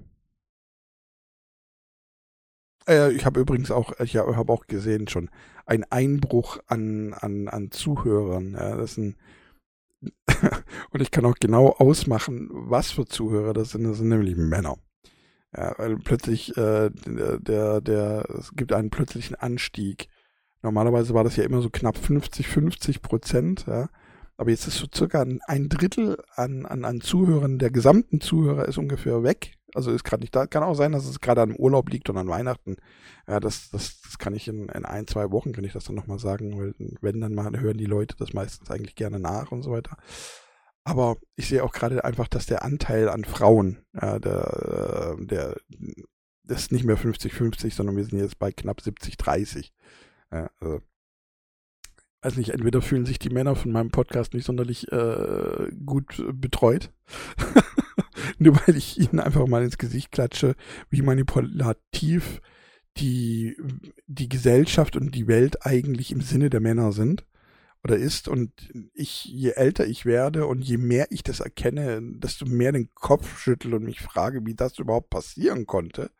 [2.89, 5.31] Äh, ich habe übrigens auch, ich habe auch gesehen schon,
[5.67, 8.53] ein Einbruch an, an, an Zuhörern.
[8.53, 9.17] Ja, das ein,
[10.91, 13.85] und ich kann auch genau ausmachen, was für Zuhörer das sind.
[13.85, 14.79] Das sind nämlich Männer.
[15.57, 20.09] Ja, weil plötzlich äh, der, der, es gibt einen plötzlichen Anstieg.
[20.63, 23.89] Normalerweise war das ja immer so knapp 50, 50 Prozent, ja.
[24.37, 28.79] Aber jetzt ist so circa ein Drittel an, an, an Zuhörern, der gesamten Zuhörer ist
[28.79, 29.55] ungefähr weg.
[29.75, 30.47] Also ist gerade nicht da.
[30.47, 32.77] Kann auch sein, dass es gerade an Urlaub liegt und an Weihnachten.
[33.27, 35.97] Ja, das, das, das kann ich in, in ein, zwei Wochen, kann ich das dann
[35.97, 39.63] nochmal sagen, weil wenn dann mal hören die Leute das meistens eigentlich gerne nach und
[39.63, 39.97] so weiter.
[40.85, 45.57] Aber ich sehe auch gerade einfach, dass der Anteil an Frauen, ja, der, der,
[46.45, 49.71] das ist nicht mehr 50-50, sondern wir sind jetzt bei knapp 70-30.
[50.31, 50.83] Ja, also
[52.23, 56.93] weiß nicht, entweder fühlen sich die Männer von meinem Podcast nicht sonderlich äh, gut betreut,
[58.39, 60.55] nur weil ich ihnen einfach mal ins Gesicht klatsche,
[60.91, 62.41] wie manipulativ
[62.97, 63.57] die,
[64.07, 67.25] die Gesellschaft und die Welt eigentlich im Sinne der Männer sind
[67.85, 68.27] oder ist.
[68.27, 68.53] Und
[68.95, 73.39] ich, je älter ich werde und je mehr ich das erkenne, desto mehr den Kopf
[73.39, 76.11] schüttel und mich frage, wie das überhaupt passieren konnte.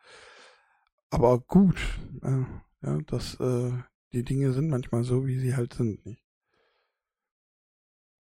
[1.11, 1.77] Aber gut,
[2.23, 2.45] äh,
[2.87, 3.73] ja, das, äh,
[4.13, 6.25] die Dinge sind manchmal so, wie sie halt sind, nicht?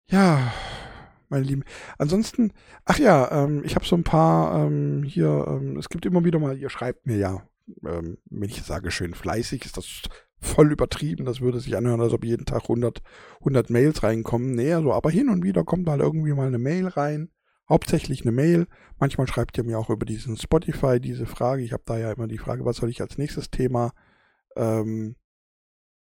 [0.10, 0.54] Ja,
[1.30, 1.63] meine Lieben.
[1.98, 2.54] Ansonsten,
[2.86, 6.39] ach ja, ähm, ich habe so ein paar ähm, hier, ähm, es gibt immer wieder
[6.39, 7.48] mal, ihr schreibt mir ja,
[7.86, 10.04] ähm, wenn ich sage schön fleißig, ist das
[10.39, 13.02] voll übertrieben, das würde sich anhören, als ob jeden Tag 100,
[13.39, 14.54] 100 Mails reinkommen.
[14.54, 17.32] Nee, so, aber hin und wieder kommt halt irgendwie mal eine Mail rein,
[17.67, 18.67] hauptsächlich eine Mail.
[19.00, 21.63] Manchmal schreibt ihr mir auch über diesen Spotify diese Frage.
[21.63, 23.93] Ich habe da ja immer die Frage, was soll ich als nächstes Thema
[24.56, 25.15] ähm,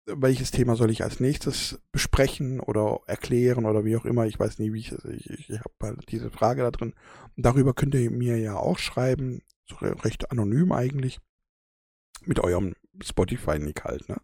[0.06, 4.26] welches Thema soll ich als nächstes besprechen oder erklären oder wie auch immer.
[4.26, 6.94] Ich weiß nie, wie ich, ich, ich habe halt diese Frage da drin.
[7.36, 11.20] Darüber könnt ihr mir ja auch schreiben, so recht anonym eigentlich,
[12.26, 14.18] mit eurem Spotify-Nick halt, ne?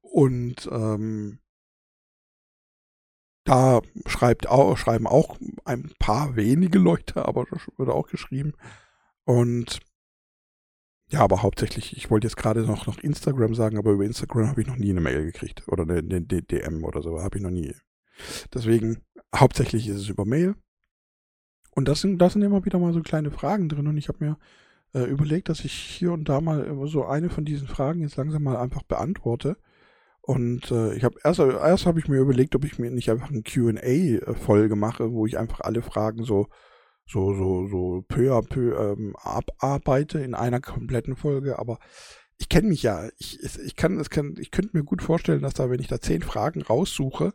[0.00, 1.38] Und ähm,
[3.44, 8.52] da schreibt auch, schreiben auch ein paar wenige Leute, aber das wird auch geschrieben.
[9.24, 9.80] Und
[11.10, 14.60] ja, aber hauptsächlich, ich wollte jetzt gerade noch, noch Instagram sagen, aber über Instagram habe
[14.60, 15.64] ich noch nie eine Mail gekriegt.
[15.66, 17.74] Oder eine, eine DM oder so, habe ich noch nie.
[18.54, 18.98] Deswegen,
[19.34, 20.54] hauptsächlich ist es über Mail.
[21.74, 23.88] Und das sind, das sind immer wieder mal so kleine Fragen drin.
[23.88, 24.38] Und ich habe mir
[24.94, 28.44] äh, überlegt, dass ich hier und da mal so eine von diesen Fragen jetzt langsam
[28.44, 29.56] mal einfach beantworte.
[30.20, 33.30] Und äh, ich habe erst, erst habe ich mir überlegt, ob ich mir nicht einfach
[33.30, 36.46] eine QA-Folge mache, wo ich einfach alle Fragen so,
[37.10, 41.58] so, so, so peu à peu ähm, abarbeite in einer kompletten Folge.
[41.58, 41.78] Aber
[42.38, 43.08] ich kenne mich ja.
[43.18, 46.00] Ich, ich kann, es kann, ich könnte mir gut vorstellen, dass da, wenn ich da
[46.00, 47.34] zehn Fragen raussuche,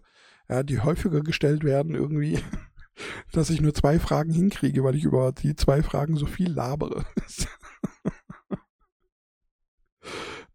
[0.50, 2.40] ja, die häufiger gestellt werden, irgendwie,
[3.34, 7.06] dass ich nur zwei Fragen hinkriege, weil ich über die zwei Fragen so viel labere.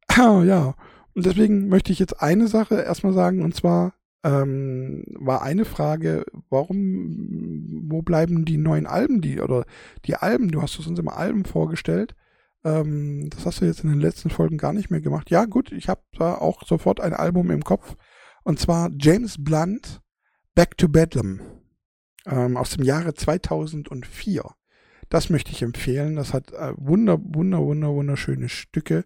[0.09, 0.75] ah, ja.
[1.13, 6.25] Und deswegen möchte ich jetzt eine Sache erstmal sagen, und zwar ähm, war eine Frage,
[6.51, 9.65] warum, wo bleiben die neuen Alben, die, oder
[10.05, 12.15] die Alben, du hast uns immer Alben vorgestellt.
[12.65, 15.31] Ähm, das hast du jetzt in den letzten Folgen gar nicht mehr gemacht.
[15.31, 17.97] Ja, gut, ich habe da auch sofort ein Album im Kopf.
[18.43, 20.01] Und zwar James Blunt,
[20.55, 21.41] Back to Bedlam,
[22.27, 24.45] ähm, aus dem Jahre 2004.
[25.09, 26.17] Das möchte ich empfehlen.
[26.17, 29.05] Das hat äh, wunder, wunder, wunder, wunderschöne Stücke.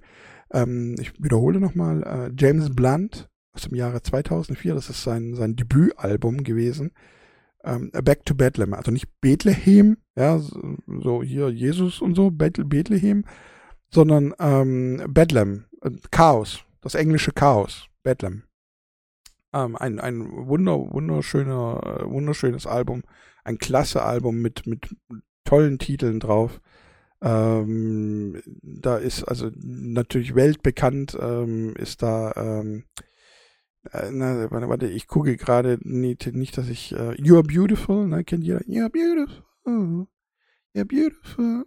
[0.53, 5.57] Ähm, ich wiederhole nochmal, äh, James Blunt aus dem Jahre 2004, das ist sein, sein
[5.57, 6.93] Debütalbum gewesen.
[7.63, 13.25] Ähm, Back to Bethlehem, also nicht Bethlehem, ja, so hier Jesus und so, Bethlehem,
[13.91, 18.43] sondern ähm, Bethlehem, äh, Chaos, das englische Chaos, Bethlehem.
[19.55, 23.03] Ähm, ein, ein wunder, wunderschöner, äh, wunderschönes Album,
[23.45, 24.95] ein klasse Album mit, mit
[25.45, 26.61] tollen Titeln drauf.
[27.23, 32.85] Ähm, da ist also natürlich weltbekannt, ähm, ist da, ähm,
[33.93, 38.25] äh, na, warte, warte, ich gucke gerade nicht, nicht, dass ich, äh, You're Beautiful, ne,
[38.25, 40.07] kennt jeder, You're Beautiful,
[40.75, 41.65] You're Beautiful,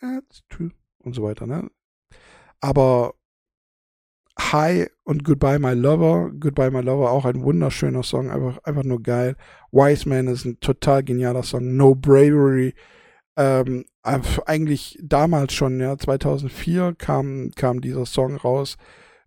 [0.00, 1.70] that's true, und so weiter, ne.
[2.60, 3.14] Aber
[4.38, 9.02] Hi und Goodbye My Lover, Goodbye My Lover, auch ein wunderschöner Song, einfach, einfach nur
[9.02, 9.36] geil.
[9.72, 12.74] Wise Man ist ein total genialer Song, No Bravery,
[13.36, 18.76] ähm, eigentlich damals schon, ja, 2004 kam, kam dieser Song raus,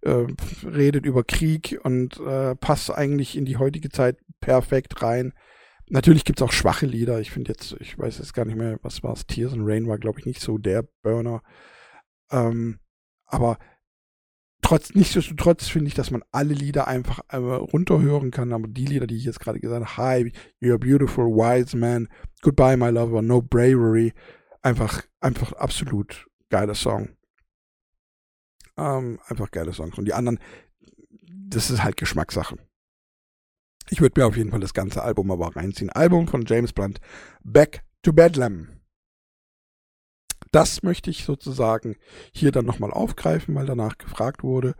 [0.06, 0.28] äh,
[0.66, 5.34] redet über Krieg und äh, passt eigentlich in die heutige Zeit perfekt rein.
[5.90, 7.20] Natürlich gibt es auch schwache Lieder.
[7.20, 9.88] Ich finde jetzt, ich weiß jetzt gar nicht mehr, was war es, Tears and Rain
[9.88, 11.42] war, glaube ich, nicht so der Burner.
[12.32, 12.80] Ähm,
[13.26, 13.58] aber
[14.62, 18.54] trotz, nichtsdestotrotz finde ich, dass man alle Lieder einfach äh, runterhören kann.
[18.54, 22.08] Aber die Lieder, die ich jetzt gerade gesagt habe, Hi, You're Beautiful, Wise Man,
[22.42, 24.14] Goodbye, My Lover, No Bravery,
[24.62, 27.10] einfach, einfach absolut geiler Song.
[28.78, 29.98] Ähm, einfach geile Songs.
[29.98, 30.40] Und die anderen,
[31.28, 32.58] das ist halt Geschmackssache.
[33.90, 35.92] Ich würde mir auf jeden Fall das ganze Album aber reinziehen.
[35.92, 37.00] Album von James Blunt,
[37.44, 38.76] Back to Bedlam
[40.56, 41.98] das möchte ich sozusagen
[42.32, 44.76] hier dann nochmal aufgreifen, weil danach gefragt wurde.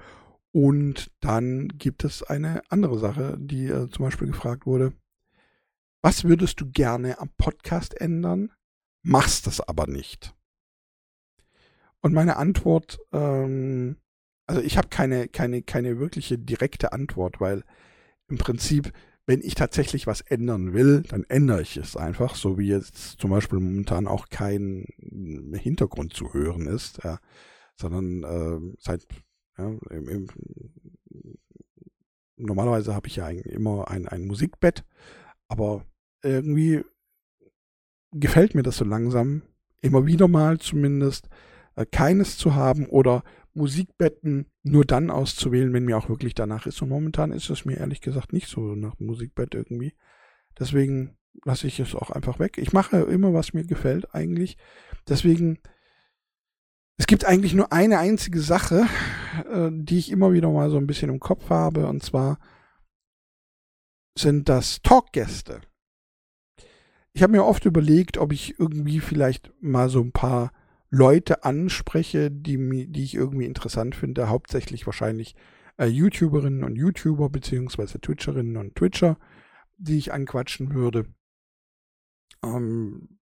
[0.54, 4.94] Und dann gibt es eine andere Sache, die äh, zum Beispiel gefragt wurde.
[6.02, 8.54] Was würdest du gerne am Podcast ändern?
[9.04, 10.34] Machst das aber nicht.
[12.06, 13.98] Und meine Antwort, ähm,
[14.46, 17.64] also ich habe keine, keine, keine wirkliche direkte Antwort, weil
[18.28, 18.94] im Prinzip
[19.26, 23.32] wenn ich tatsächlich was ändern will, dann ändere ich es einfach, so wie jetzt zum
[23.32, 24.86] Beispiel momentan auch kein
[25.52, 27.18] Hintergrund zu hören ist, ja,
[27.76, 29.08] sondern äh, seit
[29.58, 30.28] ja, im, im,
[32.38, 34.86] normalerweise habe ich ja ein, immer ein, ein Musikbett,
[35.48, 35.84] aber
[36.22, 36.84] irgendwie
[38.12, 39.42] gefällt mir das so langsam,
[39.82, 41.30] immer wieder mal zumindest,
[41.84, 46.82] keines zu haben oder Musikbetten nur dann auszuwählen, wenn mir auch wirklich danach ist.
[46.82, 49.94] Und momentan ist es mir ehrlich gesagt nicht so nach Musikbett irgendwie.
[50.60, 52.58] Deswegen lasse ich es auch einfach weg.
[52.58, 54.58] Ich mache immer, was mir gefällt eigentlich.
[55.08, 55.60] Deswegen,
[56.98, 58.86] es gibt eigentlich nur eine einzige Sache,
[59.52, 61.88] äh, die ich immer wieder mal so ein bisschen im Kopf habe.
[61.88, 62.40] Und zwar
[64.18, 65.62] sind das Talkgäste.
[67.14, 70.52] Ich habe mir oft überlegt, ob ich irgendwie vielleicht mal so ein paar
[70.90, 75.36] Leute anspreche, die, die ich irgendwie interessant finde, hauptsächlich wahrscheinlich
[75.78, 79.18] äh, YouTuberinnen und YouTuber beziehungsweise Twitcherinnen und Twitcher,
[79.78, 81.06] die ich anquatschen würde,
[82.44, 83.20] ähm,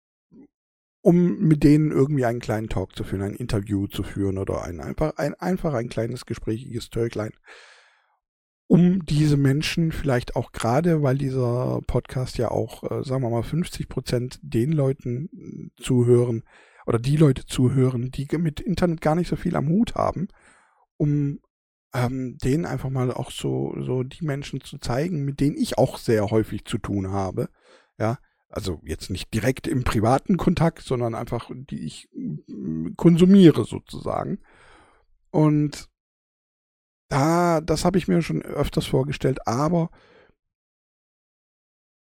[1.01, 4.79] um mit denen irgendwie einen kleinen Talk zu führen, ein Interview zu führen oder ein,
[4.79, 7.31] einfach, ein, einfach ein kleines gesprächiges Törklein,
[8.67, 13.43] um diese Menschen vielleicht auch gerade, weil dieser Podcast ja auch, äh, sagen wir mal,
[13.43, 16.43] 50 Prozent den Leuten äh, zuhören,
[16.85, 20.27] oder die Leute zuhören, die mit Internet gar nicht so viel am Hut haben,
[20.97, 21.39] um
[21.93, 25.97] ähm, denen einfach mal auch so, so die Menschen zu zeigen, mit denen ich auch
[25.97, 27.49] sehr häufig zu tun habe.
[27.99, 28.17] Ja,
[28.49, 34.39] Also jetzt nicht direkt im privaten Kontakt, sondern einfach, die ich mm, konsumiere sozusagen.
[35.29, 35.89] Und
[37.09, 39.89] da, das habe ich mir schon öfters vorgestellt, aber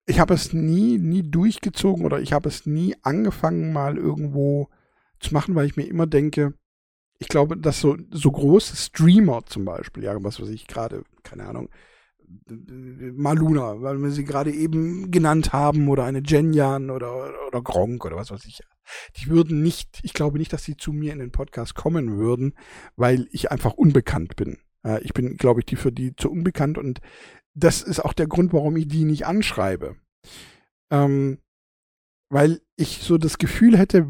[0.10, 4.68] ich habe es nie, nie durchgezogen oder ich habe es nie angefangen, mal irgendwo
[5.20, 6.56] zu machen, weil ich mir immer denke,
[7.20, 11.46] ich glaube, dass so, so große Streamer zum Beispiel, ja, was weiß ich gerade, keine
[11.46, 11.70] Ahnung,
[12.58, 18.16] Maluna, weil wir sie gerade eben genannt haben, oder eine Jenjan oder, oder Gronk oder
[18.16, 18.62] was weiß ich.
[19.18, 22.54] Die würden nicht, ich glaube nicht, dass sie zu mir in den Podcast kommen würden,
[22.96, 24.58] weil ich einfach unbekannt bin.
[25.02, 27.00] Ich bin, glaube ich, die für die zu unbekannt und
[27.60, 29.96] das ist auch der Grund, warum ich die nicht anschreibe.
[30.92, 31.40] Ähm,
[32.32, 34.08] weil ich so das Gefühl hätte,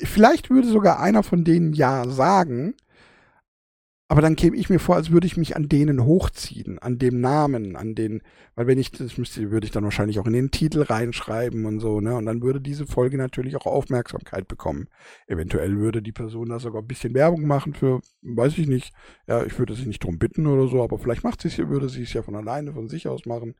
[0.00, 2.74] vielleicht würde sogar einer von denen ja sagen,
[4.10, 7.20] aber dann käme ich mir vor, als würde ich mich an denen hochziehen, an dem
[7.20, 8.22] Namen, an den,
[8.54, 11.80] weil wenn ich, das müsste, würde ich dann wahrscheinlich auch in den Titel reinschreiben und
[11.80, 12.16] so, ne?
[12.16, 14.88] Und dann würde diese Folge natürlich auch Aufmerksamkeit bekommen.
[15.26, 18.94] Eventuell würde die Person da sogar ein bisschen Werbung machen für, weiß ich nicht,
[19.26, 21.90] ja, ich würde sie nicht drum bitten oder so, aber vielleicht macht sie es, würde
[21.90, 23.56] sie es ja von alleine, von sich aus machen.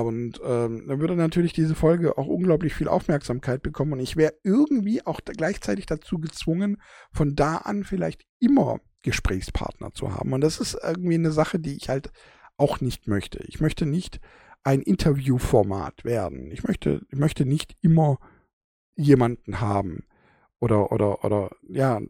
[0.00, 4.32] Und ähm, dann würde natürlich diese Folge auch unglaublich viel Aufmerksamkeit bekommen und ich wäre
[4.42, 6.80] irgendwie auch gleichzeitig dazu gezwungen,
[7.12, 10.32] von da an vielleicht immer Gesprächspartner zu haben.
[10.32, 12.10] Und das ist irgendwie eine Sache, die ich halt
[12.56, 13.44] auch nicht möchte.
[13.46, 14.18] Ich möchte nicht
[14.62, 16.50] ein Interviewformat werden.
[16.52, 18.18] Ich möchte, ich möchte nicht immer
[18.94, 20.06] jemanden haben.
[20.58, 22.00] Oder, oder, oder, ja.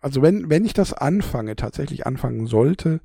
[0.00, 3.00] Also wenn, wenn ich das anfange, tatsächlich anfangen sollte,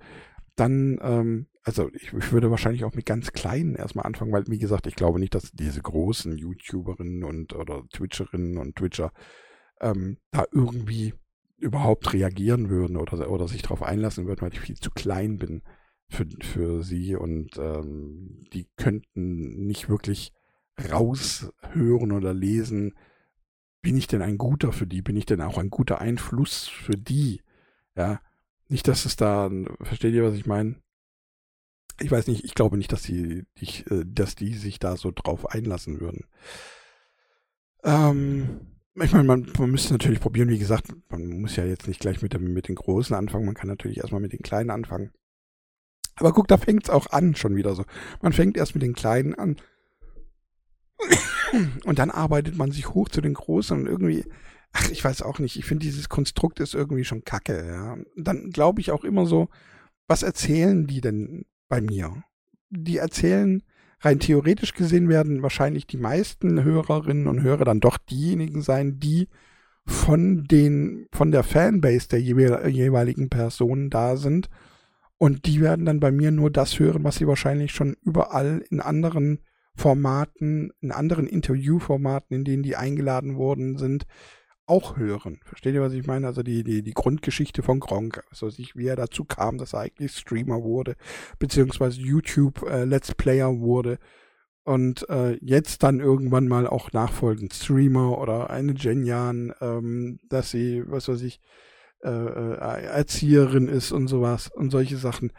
[0.56, 4.58] dann, ähm, also ich, ich, würde wahrscheinlich auch mit ganz kleinen erstmal anfangen, weil, wie
[4.58, 9.12] gesagt, ich glaube nicht, dass diese großen YouTuberinnen und oder Twitcherinnen und Twitcher
[9.82, 11.13] ähm, da irgendwie
[11.58, 15.62] überhaupt reagieren würden oder, oder sich darauf einlassen würden, weil ich viel zu klein bin
[16.10, 20.32] für, für sie und ähm, die könnten nicht wirklich
[20.89, 22.93] raushören oder lesen,
[23.82, 26.95] bin ich denn ein guter für die, bin ich denn auch ein guter Einfluss für
[26.95, 27.41] die,
[27.93, 28.21] ja,
[28.69, 29.51] nicht, dass es da,
[29.82, 30.77] versteht ihr, was ich meine?
[32.00, 35.12] Ich weiß nicht, ich glaube nicht, dass die, ich, äh, dass die sich da so
[35.12, 36.26] drauf einlassen würden.
[37.84, 42.00] Ähm, ich meine, man, man müsste natürlich probieren, wie gesagt, man muss ja jetzt nicht
[42.00, 45.12] gleich mit, dem, mit den Großen anfangen, man kann natürlich erstmal mit den Kleinen anfangen.
[46.16, 47.86] Aber guck, da fängt es auch an, schon wieder so.
[48.22, 49.58] Man fängt erst mit den Kleinen an.
[51.86, 54.26] Und dann arbeitet man sich hoch zu den Großen und irgendwie,
[54.74, 57.98] ach, ich weiß auch nicht, ich finde dieses Konstrukt ist irgendwie schon kacke, ja.
[58.18, 59.48] Dann glaube ich auch immer so,
[60.08, 62.23] was erzählen die denn bei mir?
[62.69, 63.63] Die erzählen,
[64.01, 69.27] rein theoretisch gesehen werden wahrscheinlich die meisten Hörerinnen und Hörer dann doch diejenigen sein, die
[69.86, 74.49] von den, von der Fanbase der jeweiligen Personen da sind.
[75.17, 78.82] Und die werden dann bei mir nur das hören, was sie wahrscheinlich schon überall in
[78.82, 79.39] anderen
[79.75, 84.06] Formaten, in anderen Interviewformaten, in denen die eingeladen worden sind,
[84.67, 85.39] auch hören.
[85.43, 86.27] Versteht ihr, was ich meine?
[86.27, 89.82] Also die, die, die Grundgeschichte von Gronk, also sich, wie er dazu kam, dass er
[89.82, 90.95] eigentlich Streamer wurde,
[91.39, 93.97] beziehungsweise YouTube äh, Let's Player wurde
[94.63, 100.84] und äh, jetzt dann irgendwann mal auch nachfolgend Streamer oder eine Genian, ähm, dass sie,
[100.86, 101.39] was weiß ich,
[102.03, 105.32] äh, äh Erzieherin ist und sowas und solche Sachen.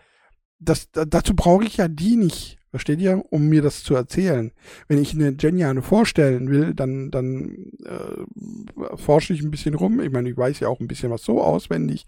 [0.61, 3.25] Das, dazu brauche ich ja die nicht Versteht ihr?
[3.31, 4.53] Um mir das zu erzählen.
[4.89, 10.01] Wenn ich eine Geniane vorstellen will, dann, dann äh, forsche ich ein bisschen rum.
[10.01, 12.05] Ich meine, ich weiß ja auch ein bisschen was so auswendig.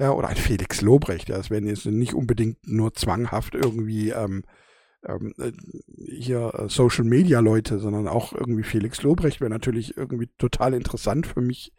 [0.00, 1.28] Ja, oder ein Felix Lobrecht.
[1.28, 4.42] Ja, das werden jetzt nicht unbedingt nur zwanghaft irgendwie ähm,
[5.06, 5.52] ähm, äh,
[6.08, 11.28] hier äh, Social Media Leute, sondern auch irgendwie Felix Lobrecht wäre natürlich irgendwie total interessant
[11.28, 11.72] für mich,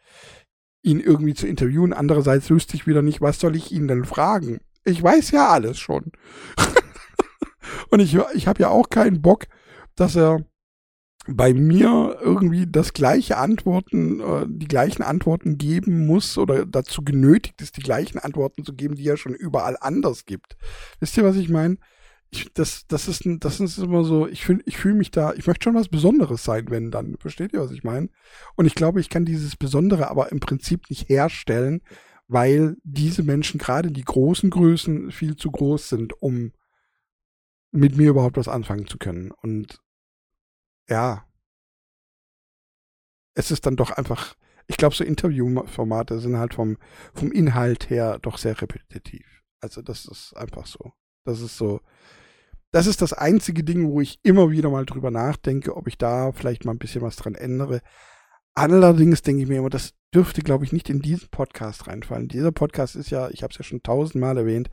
[0.82, 1.92] ihn irgendwie zu interviewen.
[1.92, 4.60] Andererseits wüsste ich wieder nicht, was soll ich ihn denn fragen?
[4.84, 6.12] Ich weiß ja alles schon.
[7.90, 9.46] Und ich, ich habe ja auch keinen Bock,
[9.94, 10.44] dass er
[11.26, 17.62] bei mir irgendwie das gleiche Antworten, äh, die gleichen Antworten geben muss oder dazu genötigt
[17.62, 20.56] ist, die gleichen Antworten zu geben, die er schon überall anders gibt.
[20.98, 21.78] Wisst ihr, was ich meine?
[22.30, 25.46] Ich, das, das, ist, das ist immer so, ich fühle ich fühl mich da, ich
[25.46, 27.16] möchte schon was Besonderes sein, wenn dann.
[27.18, 28.08] Versteht ihr, was ich meine?
[28.56, 31.82] Und ich glaube, ich kann dieses Besondere aber im Prinzip nicht herstellen,
[32.28, 36.52] weil diese Menschen, gerade die großen Größen, viel zu groß sind, um
[37.70, 39.30] mit mir überhaupt was anfangen zu können.
[39.30, 39.80] Und
[40.88, 41.26] ja,
[43.34, 46.76] es ist dann doch einfach, ich glaube, so Interviewformate sind halt vom,
[47.14, 49.42] vom Inhalt her doch sehr repetitiv.
[49.60, 50.92] Also das ist einfach so.
[51.24, 51.80] Das ist so,
[52.72, 56.32] das ist das einzige Ding, wo ich immer wieder mal drüber nachdenke, ob ich da
[56.32, 57.80] vielleicht mal ein bisschen was dran ändere.
[58.54, 62.28] Allerdings denke ich mir immer, das dürfte, glaube ich, nicht in diesen Podcast reinfallen.
[62.28, 64.70] Dieser Podcast ist ja, ich habe es ja schon tausendmal erwähnt,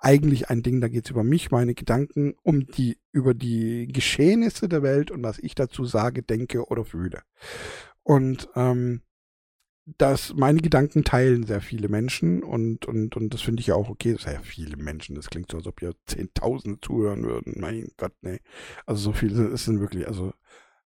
[0.00, 4.68] eigentlich ein Ding, da geht es über mich, meine Gedanken, um die, über die Geschehnisse
[4.68, 7.22] der Welt und was ich dazu sage, denke oder fühle.
[8.02, 9.02] Und ähm,
[9.96, 13.88] dass meine Gedanken teilen sehr viele Menschen und, und, und das finde ich ja auch
[13.88, 14.12] okay.
[14.12, 15.14] Das sind ja viele Menschen.
[15.14, 17.54] Das klingt so, als ob hier Zehntausende zuhören würden.
[17.58, 18.40] Mein Gott, nee.
[18.84, 20.34] Also so viele, es sind wirklich, also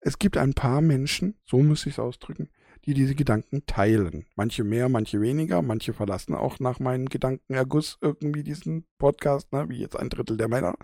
[0.00, 2.50] es gibt ein paar Menschen, so muss ich es ausdrücken,
[2.84, 4.26] die diese Gedanken teilen.
[4.34, 9.78] Manche mehr, manche weniger, manche verlassen auch nach meinem Gedankenerguss irgendwie diesen Podcast, ne, wie
[9.78, 10.74] jetzt ein Drittel der Männer.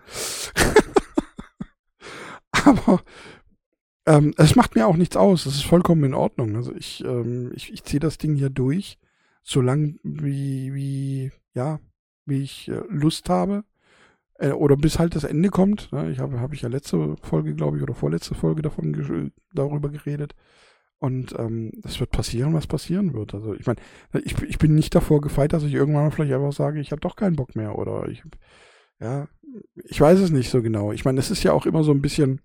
[2.50, 3.02] Aber
[4.06, 6.56] ähm, es macht mir auch nichts aus, es ist vollkommen in Ordnung.
[6.56, 8.98] Also ich, ähm, ich, ich ziehe das Ding hier durch,
[9.42, 11.80] solange wie, wie, ja,
[12.24, 13.64] wie ich äh, Lust habe.
[14.38, 15.92] Äh, oder bis halt das Ende kommt.
[15.92, 16.10] Ne?
[16.10, 20.34] Ich habe, habe ich ja letzte Folge, glaube ich, oder vorletzte Folge davon darüber geredet.
[21.00, 23.32] Und ähm, es wird passieren, was passieren wird.
[23.32, 23.80] Also ich meine,
[24.24, 27.00] ich, ich bin nicht davor gefeit, dass ich irgendwann mal vielleicht einfach sage, ich habe
[27.00, 27.78] doch keinen Bock mehr.
[27.78, 28.22] Oder ich,
[29.00, 29.28] ja,
[29.84, 30.92] ich weiß es nicht so genau.
[30.92, 32.40] Ich meine, es ist ja auch immer so ein bisschen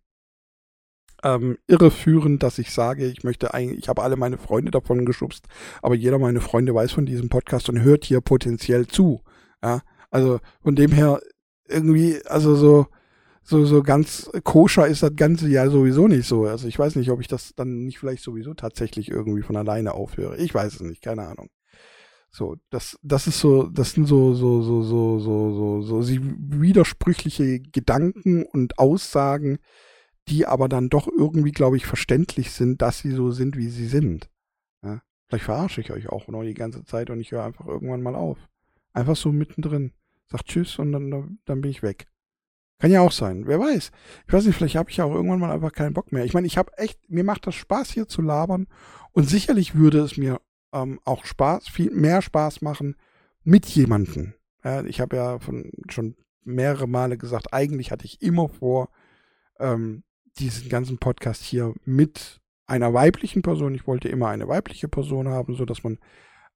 [1.24, 5.48] ähm, irreführend, dass ich sage, ich möchte eigentlich, ich habe alle meine Freunde davon geschubst,
[5.82, 9.24] aber jeder meiner Freunde weiß von diesem Podcast und hört hier potenziell zu.
[9.64, 9.82] Ja,
[10.12, 11.22] also von dem her
[11.68, 12.88] irgendwie, also so,
[13.44, 16.46] so, so ganz koscher ist das Ganze ja sowieso nicht so.
[16.46, 19.94] Also ich weiß nicht, ob ich das dann nicht vielleicht sowieso tatsächlich irgendwie von alleine
[19.94, 20.38] aufhöre.
[20.38, 21.50] Ich weiß es nicht, keine Ahnung.
[22.32, 26.14] So, das, das ist so, das sind so, so, so, so, so, so, so, so
[26.14, 29.60] widersprüchliche Gedanken und Aussagen,
[30.30, 33.86] die aber dann doch irgendwie, glaube ich, verständlich sind, dass sie so sind, wie sie
[33.86, 34.32] sind.
[34.84, 35.04] Ja?
[35.28, 38.16] Vielleicht verarsche ich euch auch noch die ganze Zeit und ich höre einfach irgendwann mal
[38.16, 38.40] auf.
[38.94, 39.92] Einfach so mittendrin.
[40.28, 42.08] Sag Tschüss und dann, dann bin ich weg.
[42.80, 43.48] Kann ja auch sein.
[43.48, 43.92] Wer weiß.
[44.28, 46.26] Ich weiß nicht, vielleicht habe ich ja auch irgendwann mal einfach keinen Bock mehr.
[46.26, 48.68] Ich meine, ich habe echt, mir macht das Spaß hier zu labern
[49.12, 50.42] und sicherlich würde es mir
[50.74, 52.96] ähm, auch Spaß, viel mehr Spaß machen
[53.44, 54.34] mit jemandem.
[54.64, 58.90] Ja, ich habe ja von, schon mehrere Male gesagt, eigentlich hatte ich immer vor,
[59.60, 60.04] ähm,
[60.38, 63.76] diesen ganzen Podcast hier mit einer weiblichen Person.
[63.76, 66.00] Ich wollte immer eine weibliche Person haben, so dass man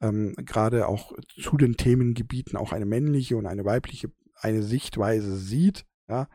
[0.01, 5.85] ähm, gerade auch zu den Themengebieten auch eine männliche und eine weibliche eine Sichtweise sieht,
[6.09, 6.27] ja,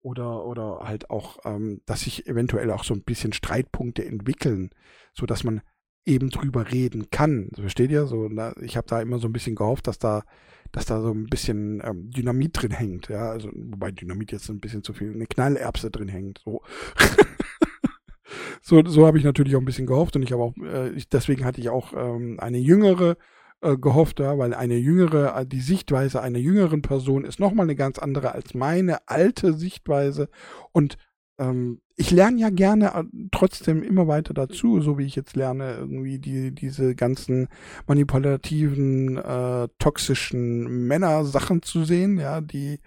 [0.00, 4.70] oder oder halt auch, ähm, dass sich eventuell auch so ein bisschen Streitpunkte entwickeln,
[5.14, 5.62] so dass man
[6.08, 7.50] eben drüber reden kann.
[7.54, 8.06] Versteht ihr?
[8.06, 10.24] So, na, ich habe da immer so ein bisschen gehofft, dass da,
[10.72, 13.30] dass da so ein bisschen ähm, Dynamit drin hängt, ja.
[13.30, 16.40] Also, wobei Dynamit jetzt ein bisschen zu viel, eine Knallerbse drin hängt.
[16.44, 16.62] So.
[18.62, 21.08] so, so habe ich natürlich auch ein bisschen gehofft und ich habe auch, äh, ich,
[21.08, 23.16] deswegen hatte ich auch ähm, eine jüngere
[23.60, 27.98] äh, gehofft, weil eine jüngere, äh, die Sichtweise einer jüngeren Person ist nochmal eine ganz
[27.98, 30.28] andere als meine alte Sichtweise.
[30.72, 30.96] Und
[31.38, 35.74] ähm, ich lerne ja gerne äh, trotzdem immer weiter dazu, so wie ich jetzt lerne,
[35.74, 37.48] irgendwie die, diese ganzen
[37.86, 42.78] manipulativen, äh, toxischen Männer-Sachen zu sehen, ja, die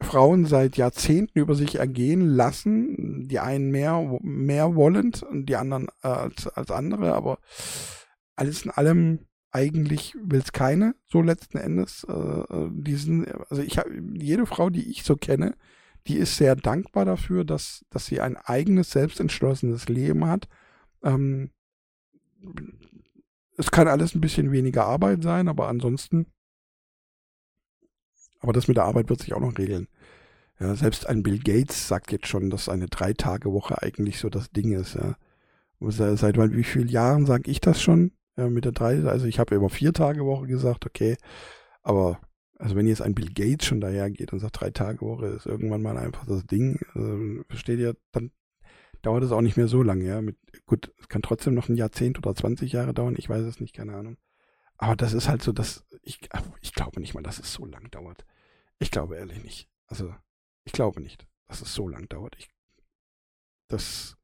[0.00, 5.88] Frauen seit Jahrzehnten über sich ergehen lassen, die einen mehr, mehr wollend und die anderen
[6.02, 7.38] äh, als, als andere, aber
[8.36, 12.04] alles in allem eigentlich will es keine, so letzten Endes.
[12.08, 15.54] Äh, äh diesen, also ich habe jede Frau, die ich so kenne,
[16.06, 20.48] die ist sehr dankbar dafür, dass, dass sie ein eigenes, selbstentschlossenes Leben hat.
[21.02, 21.50] Ähm,
[23.56, 26.26] es kann alles ein bisschen weniger Arbeit sein, aber ansonsten,
[28.40, 29.88] aber das mit der Arbeit wird sich auch noch regeln.
[30.60, 34.72] Ja, selbst ein Bill Gates sagt jetzt schon, dass eine Drei-Tage-Woche eigentlich so das Ding
[34.72, 34.94] ist.
[34.94, 35.16] Ja.
[35.80, 38.12] Seit wie vielen Jahren sage ich das schon?
[38.38, 41.16] Ja, mit der drei, also ich habe immer vier Tage Woche gesagt, okay,
[41.82, 42.20] aber
[42.56, 45.82] also wenn jetzt ein Bill Gates schon dahergeht und sagt, drei Tage Woche ist irgendwann
[45.82, 48.30] mal einfach das Ding, also versteht ihr, dann
[49.02, 50.20] dauert es auch nicht mehr so lange, ja.
[50.20, 50.36] Mit,
[50.66, 53.74] gut, es kann trotzdem noch ein Jahrzehnt oder 20 Jahre dauern, ich weiß es nicht,
[53.74, 54.18] keine Ahnung.
[54.76, 56.20] Aber das ist halt so, dass ich,
[56.60, 58.24] ich glaube nicht mal, dass es so lang dauert.
[58.78, 59.68] Ich glaube ehrlich nicht.
[59.88, 60.14] Also,
[60.64, 62.36] ich glaube nicht, dass es so lang dauert.
[62.38, 62.48] Ich,
[63.66, 64.16] das,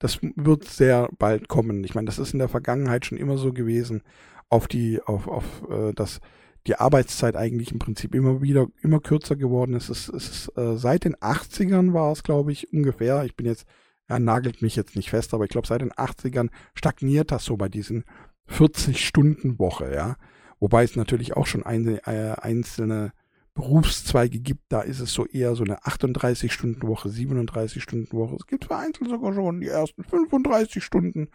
[0.00, 1.84] das wird sehr bald kommen.
[1.84, 4.02] Ich meine, das ist in der Vergangenheit schon immer so gewesen,
[4.48, 6.20] auf die, auf, auf äh, das
[6.66, 9.88] die Arbeitszeit eigentlich im Prinzip immer wieder, immer kürzer geworden ist.
[9.88, 13.24] Es ist, äh, seit den 80ern war es, glaube ich, ungefähr.
[13.24, 13.66] Ich bin jetzt,
[14.08, 17.56] ja, nagelt mich jetzt nicht fest, aber ich glaube, seit den 80ern stagniert das so
[17.56, 18.04] bei diesen
[18.50, 20.16] 40-Stunden-Woche, ja.
[20.58, 23.12] Wobei es natürlich auch schon eine, äh, einzelne
[23.54, 28.36] Berufszweige gibt, da ist es so eher so eine 38-Stunden-Woche, 37-Stunden-Woche.
[28.36, 31.30] Es gibt vereinzelt sogar schon die ersten 35 Stunden,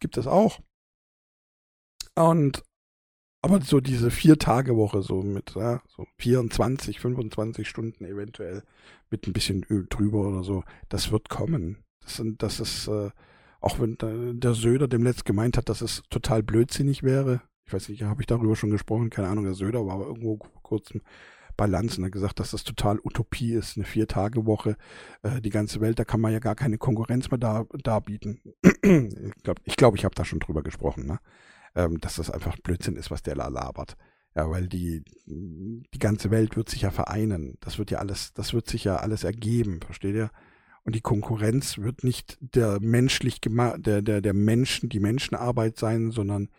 [0.00, 0.60] gibt es auch.
[2.16, 2.62] Und
[3.44, 8.62] aber so diese Vier-Tage-Woche, so mit ja, so 24, 25 Stunden eventuell
[9.10, 11.84] mit ein bisschen Öl drüber oder so, das wird kommen.
[12.00, 13.10] Das, sind, das ist, äh,
[13.60, 17.42] auch wenn der Söder dem letzt gemeint hat, dass es total blödsinnig wäre.
[17.66, 19.10] Ich weiß nicht, habe ich darüber schon gesprochen?
[19.10, 21.02] Keine Ahnung, der Söder war aber irgendwo vor kurzem
[21.58, 24.76] Lanz und hat gesagt, dass das total Utopie ist, eine Vier-Tage-Woche,
[25.22, 28.40] äh, die ganze Welt, da kann man ja gar keine Konkurrenz mehr dar, darbieten.
[28.62, 31.20] ich glaube, ich, glaub, ich habe da schon drüber gesprochen, ne?
[31.74, 33.96] ähm, dass das einfach Blödsinn ist, was der da labert.
[34.36, 37.56] Ja, weil die, die ganze Welt wird sich ja vereinen.
[37.60, 40.30] Das wird ja alles, das wird sich ja alles ergeben, versteht ihr?
[40.82, 46.50] Und die Konkurrenz wird nicht der menschlich der, der, der Menschen, die Menschenarbeit sein, sondern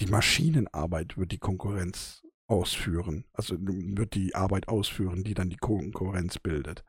[0.00, 2.21] die Maschinenarbeit wird die Konkurrenz
[2.52, 3.24] ausführen.
[3.32, 6.84] Also wird die Arbeit ausführen, die dann die Konkurrenz bildet.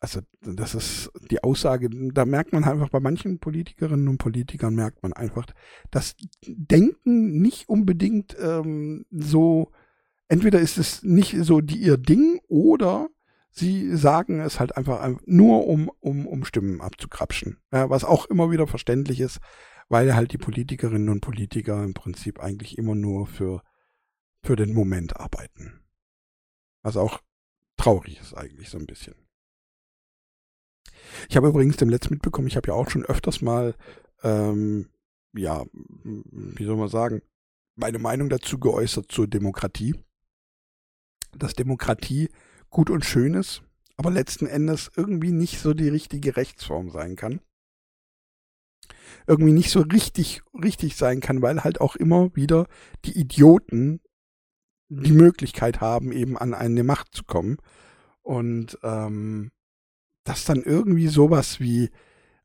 [0.00, 5.02] Also das ist die Aussage, da merkt man einfach bei manchen Politikerinnen und Politikern merkt
[5.04, 5.46] man einfach,
[5.92, 9.70] dass Denken nicht unbedingt ähm, so,
[10.26, 13.10] entweder ist es nicht so die, ihr Ding oder
[13.52, 17.58] sie sagen es halt einfach nur, um, um, um Stimmen abzukrapschen.
[17.72, 19.38] Ja, was auch immer wieder verständlich ist,
[19.88, 23.62] weil halt die Politikerinnen und Politiker im Prinzip eigentlich immer nur für,
[24.42, 25.80] für den Moment arbeiten.
[26.82, 27.20] Was auch
[27.76, 29.14] traurig ist eigentlich so ein bisschen.
[31.28, 33.74] Ich habe übrigens dem Letzten mitbekommen, ich habe ja auch schon öfters mal,
[34.22, 34.88] ähm,
[35.32, 37.22] ja, wie soll man sagen,
[37.74, 39.94] meine Meinung dazu geäußert zur Demokratie.
[41.36, 42.28] Dass Demokratie
[42.68, 43.62] gut und schön ist,
[43.96, 47.40] aber letzten Endes irgendwie nicht so die richtige Rechtsform sein kann
[49.26, 52.66] irgendwie nicht so richtig, richtig sein kann, weil halt auch immer wieder
[53.04, 54.00] die Idioten
[55.00, 57.56] die Möglichkeit haben, eben an eine Macht zu kommen.
[58.22, 59.50] Und ähm,
[60.24, 61.90] dass dann irgendwie sowas wie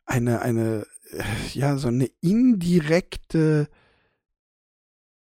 [0.06, 1.24] eine, eine, äh,
[1.54, 3.68] ja, so eine indirekte,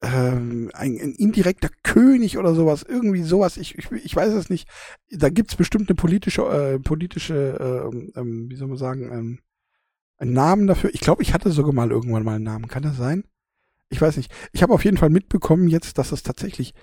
[0.01, 4.70] ähm, ein, ein, indirekter König oder sowas, irgendwie sowas, ich, ich, ich weiß es nicht.
[5.09, 9.39] Da gibt's bestimmt eine politische, äh, politische, äh, ähm, wie soll man sagen, ähm,
[10.18, 10.91] einen Namen dafür.
[10.93, 12.68] Ich glaube, ich hatte sogar mal irgendwann mal einen Namen.
[12.68, 13.24] Kann das sein?
[13.89, 14.32] Ich weiß nicht.
[14.51, 16.74] Ich habe auf jeden Fall mitbekommen jetzt, dass es tatsächlich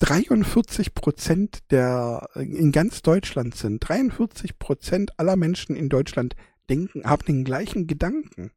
[0.00, 3.80] 43 Prozent der in ganz Deutschland sind.
[3.88, 6.34] 43 Prozent aller Menschen in Deutschland
[6.68, 8.50] denken, haben den gleichen Gedanken.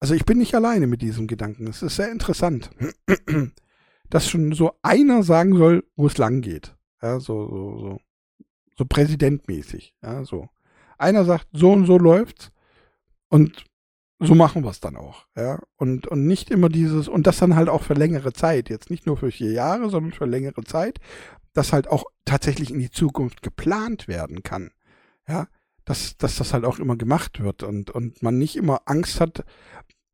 [0.00, 1.66] Also ich bin nicht alleine mit diesem Gedanken.
[1.66, 2.70] Es ist sehr interessant,
[4.10, 6.74] dass schon so einer sagen soll, wo es lang geht.
[7.02, 8.00] Ja, so, so, so,
[8.76, 9.94] so präsidentmäßig.
[10.02, 10.48] Ja, so.
[10.98, 12.50] Einer sagt, so und so läuft's.
[13.28, 13.64] Und
[14.20, 15.58] so machen wir es dann auch, ja.
[15.76, 19.06] Und, und nicht immer dieses, und das dann halt auch für längere Zeit, jetzt nicht
[19.06, 20.98] nur für vier Jahre, sondern für längere Zeit,
[21.54, 24.70] dass halt auch tatsächlich in die Zukunft geplant werden kann,
[25.26, 25.48] ja.
[25.86, 29.44] Dass, dass das halt auch immer gemacht wird und, und man nicht immer Angst hat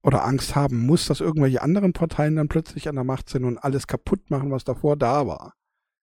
[0.02, 3.59] oder Angst haben muss, dass irgendwelche anderen Parteien dann plötzlich an der Macht sind und
[3.59, 5.54] alles kaputt machen, was davor da war.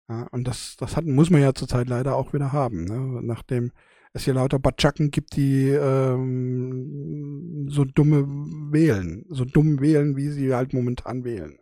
[0.08, 3.20] Ja, und das, das hat, muss man ja zurzeit leider auch wieder haben, ne?
[3.22, 3.72] nachdem
[4.16, 8.24] es hier lauter Batschacken gibt, die ähm, so dumme
[8.72, 11.58] wählen, so dumm wählen, wie sie halt momentan wählen.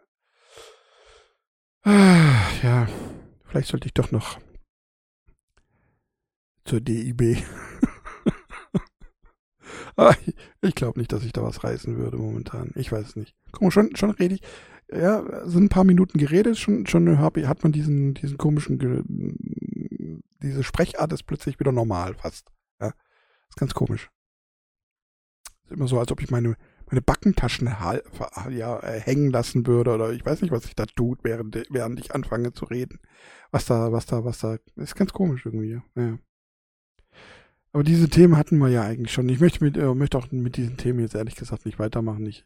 [1.83, 2.89] Ah, ja,
[3.45, 4.39] vielleicht sollte ich doch noch
[6.65, 7.39] zur DIB.
[9.97, 10.17] Ah,
[10.61, 12.73] ich glaube nicht, dass ich da was reißen würde momentan.
[12.75, 13.37] Ich weiß es nicht.
[13.61, 14.43] Mal, schon, schon rede ich.
[14.91, 18.79] Ja, sind ein paar Minuten geredet, schon, schon hat man diesen, diesen komischen
[20.45, 22.51] diese Sprechart ist plötzlich wieder normal fast.
[22.80, 22.92] Ja,
[23.49, 24.11] ist ganz komisch.
[25.64, 27.66] Ist immer so, als ob ich meine, meine Backentaschen
[28.51, 31.99] ja, äh, hängen lassen würde oder ich weiß nicht, was ich da tut, während, während
[31.99, 33.01] ich anfange zu reden.
[33.51, 35.80] Was da, was da, was da, ist ganz komisch irgendwie.
[35.97, 36.18] Ja.
[37.72, 39.28] Aber diese Themen hatten wir ja eigentlich schon.
[39.28, 42.24] Ich möchte, mit, äh, möchte auch mit diesen Themen jetzt ehrlich gesagt nicht weitermachen.
[42.26, 42.45] Ich,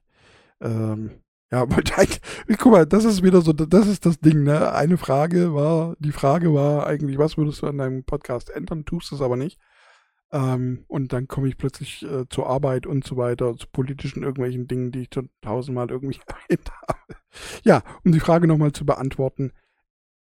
[0.61, 1.20] ähm,
[1.51, 1.66] ja,
[2.59, 4.72] guck mal, das ist wieder so, das ist das Ding, ne?
[4.72, 9.12] Eine Frage war, die Frage war eigentlich, was würdest du an deinem Podcast ändern, tust
[9.12, 9.59] es aber nicht.
[10.30, 14.68] Ähm, und dann komme ich plötzlich äh, zur Arbeit und so weiter, zu politischen irgendwelchen
[14.68, 17.20] Dingen, die ich schon tausendmal irgendwie erwähnt habe.
[17.62, 19.53] Ja, um die Frage nochmal zu beantworten,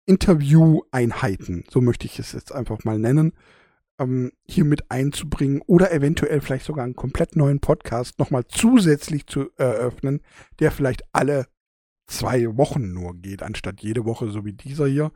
[0.06, 3.32] Interview-Einheiten, so möchte ich es jetzt einfach mal nennen
[4.02, 9.50] ähm, hier mit einzubringen oder eventuell vielleicht sogar einen komplett neuen Podcast nochmal zusätzlich zu
[9.56, 10.20] eröffnen,
[10.58, 11.46] der vielleicht alle
[12.06, 15.12] zwei Wochen nur geht, anstatt jede Woche so wie dieser hier,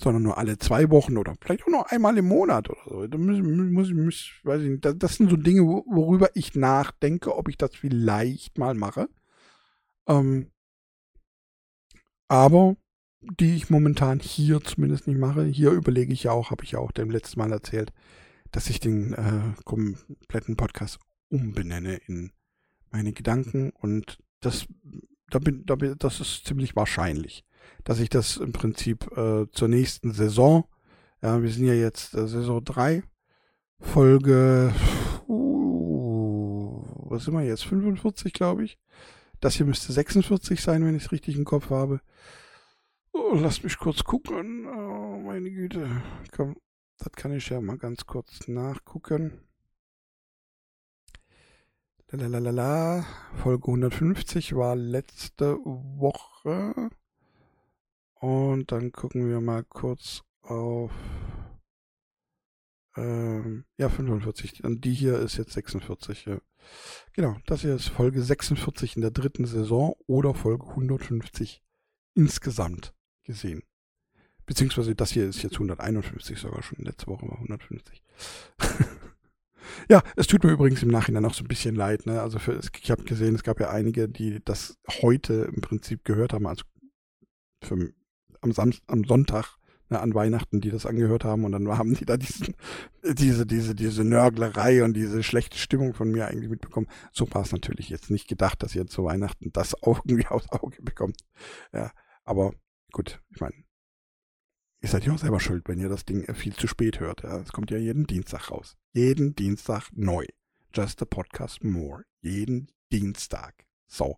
[0.00, 3.06] sondern nur alle zwei Wochen oder vielleicht auch noch einmal im Monat oder so.
[3.06, 7.36] Da muss, muss, muss, weiß ich nicht, das, das sind so Dinge, worüber ich nachdenke,
[7.36, 9.08] ob ich das vielleicht mal mache.
[10.06, 10.50] Ähm,
[12.28, 12.76] aber
[13.20, 15.44] die ich momentan hier zumindest nicht mache.
[15.44, 17.92] Hier überlege ich ja auch, habe ich ja auch dem letzten Mal erzählt,
[18.50, 20.98] dass ich den äh, kompletten Podcast
[21.28, 22.32] umbenenne in
[22.90, 24.66] meine Gedanken und das,
[25.30, 27.44] da bin, da bin, das ist ziemlich wahrscheinlich,
[27.84, 30.64] dass ich das im Prinzip äh, zur nächsten Saison,
[31.22, 33.02] ja, wir sind ja jetzt äh, Saison 3,
[33.78, 34.74] Folge,
[35.28, 38.78] uh, was sind wir jetzt, 45 glaube ich.
[39.40, 42.00] Das hier müsste 46 sein, wenn ich es richtig im Kopf habe.
[43.12, 44.66] Oh, lass mich kurz gucken.
[44.66, 45.88] Oh, meine Güte.
[46.30, 46.56] Komm,
[47.00, 49.40] das kann ich ja mal ganz kurz nachgucken.
[52.12, 53.06] Lalalala.
[53.36, 56.90] Folge 150 war letzte Woche.
[58.14, 60.90] Und dann gucken wir mal kurz auf.
[62.96, 64.64] Ähm, ja, 45.
[64.64, 66.26] Und die hier ist jetzt 46.
[66.26, 66.40] Ja.
[67.14, 71.62] Genau, das hier ist Folge 46 in der dritten Saison oder Folge 150
[72.14, 72.92] insgesamt
[73.22, 73.62] gesehen.
[74.50, 76.84] Beziehungsweise das hier ist jetzt 151 sogar schon.
[76.84, 78.02] Letzte Woche war 150.
[79.88, 82.04] ja, es tut mir übrigens im Nachhinein auch so ein bisschen leid.
[82.04, 82.20] Ne?
[82.20, 86.32] Also für, ich habe gesehen, es gab ja einige, die das heute im Prinzip gehört
[86.32, 86.64] haben, also
[87.62, 87.92] für,
[88.40, 89.56] am, Samst, am Sonntag
[89.88, 92.56] ne, an Weihnachten, die das angehört haben und dann haben die da diesen,
[93.04, 96.88] diese, diese, diese Nörglerei und diese schlechte Stimmung von mir eigentlich mitbekommen.
[97.12, 100.82] So war es natürlich jetzt nicht gedacht, dass ihr zu Weihnachten das irgendwie aufs Auge
[100.82, 101.18] bekommt.
[101.72, 101.92] Ja,
[102.24, 102.52] aber
[102.90, 103.54] gut, ich meine,
[104.82, 107.24] ihr seid ja auch selber schuld, wenn ihr das Ding viel zu spät hört.
[107.24, 108.76] Es kommt ja jeden Dienstag raus.
[108.92, 110.24] Jeden Dienstag neu.
[110.72, 112.04] Just a Podcast More.
[112.20, 113.66] Jeden Dienstag.
[113.86, 114.16] So.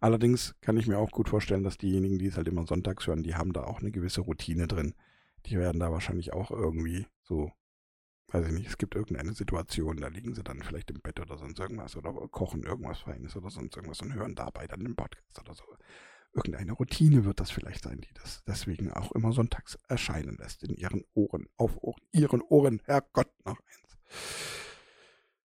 [0.00, 3.22] Allerdings kann ich mir auch gut vorstellen, dass diejenigen, die es halt immer sonntags hören,
[3.22, 4.94] die haben da auch eine gewisse Routine drin.
[5.46, 7.52] Die werden da wahrscheinlich auch irgendwie so,
[8.28, 11.36] weiß ich nicht, es gibt irgendeine Situation, da liegen sie dann vielleicht im Bett oder
[11.36, 15.38] sonst irgendwas oder kochen irgendwas Feines oder sonst irgendwas und hören dabei dann den Podcast
[15.38, 15.64] oder so
[16.32, 20.74] irgendeine Routine wird das vielleicht sein, die das deswegen auch immer sonntags erscheinen lässt in
[20.74, 23.98] ihren Ohren, auf Ohren, ihren Ohren, Herrgott, noch eins.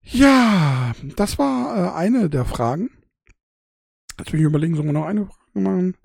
[0.03, 2.91] Ja, das war äh, eine der Fragen.
[4.19, 5.97] Jetzt will ich überlegen, sollen wir noch eine Frage machen?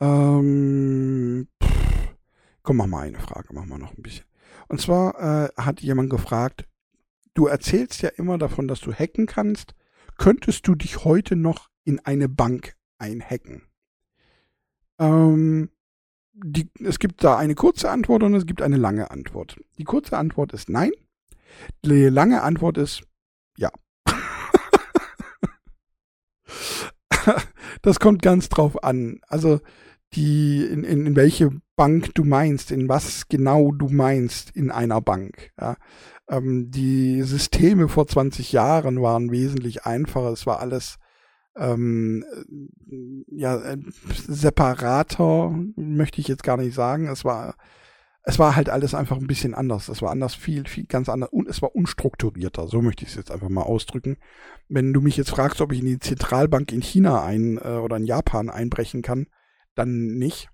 [0.00, 2.14] Ähm, pff,
[2.62, 4.26] komm, mach mal eine Frage, machen wir noch ein bisschen.
[4.68, 6.66] Und zwar äh, hat jemand gefragt,
[7.34, 9.74] du erzählst ja immer davon, dass du hacken kannst.
[10.18, 13.62] Könntest du dich heute noch in eine Bank einhacken?
[14.98, 15.70] Ähm,
[16.34, 19.56] die, es gibt da eine kurze Antwort und es gibt eine lange Antwort.
[19.78, 20.90] Die kurze Antwort ist nein.
[21.84, 23.02] Die lange Antwort ist
[23.56, 23.70] ja.
[27.82, 29.20] das kommt ganz drauf an.
[29.28, 29.60] Also
[30.14, 35.00] die, in, in, in welche Bank du meinst, in was genau du meinst in einer
[35.00, 35.52] Bank.
[35.60, 35.76] Ja.
[36.28, 40.30] Ähm, die Systeme vor 20 Jahren waren wesentlich einfacher.
[40.30, 40.96] Es war alles
[41.56, 42.24] ähm,
[43.28, 43.78] ja, äh,
[44.26, 47.08] separater, möchte ich jetzt gar nicht sagen.
[47.08, 47.56] Es war,
[48.22, 49.88] es war halt alles einfach ein bisschen anders.
[49.88, 52.66] Es war anders, viel, viel ganz anders und es war unstrukturierter.
[52.68, 54.16] So möchte ich es jetzt einfach mal ausdrücken.
[54.68, 57.96] Wenn du mich jetzt fragst, ob ich in die Zentralbank in China ein äh, oder
[57.96, 59.26] in Japan einbrechen kann,
[59.74, 60.48] dann nicht.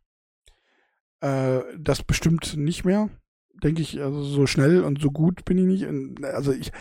[1.21, 3.09] Äh, das bestimmt nicht mehr,
[3.63, 4.01] denke ich.
[4.01, 6.25] Also so schnell und so gut bin ich nicht.
[6.25, 6.73] Also ich,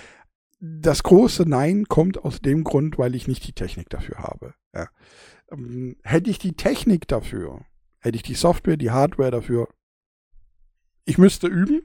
[0.60, 4.54] das große Nein kommt aus dem Grund, weil ich nicht die Technik dafür habe.
[4.74, 4.90] Ja.
[5.52, 7.66] Ähm, hätte ich die Technik dafür,
[8.00, 9.70] hätte ich die Software, die Hardware dafür,
[11.06, 11.82] ich müsste üben,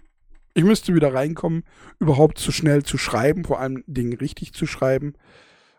[0.54, 1.64] ich müsste wieder reinkommen,
[1.98, 5.14] überhaupt zu schnell zu schreiben, vor allem Dinge richtig zu schreiben.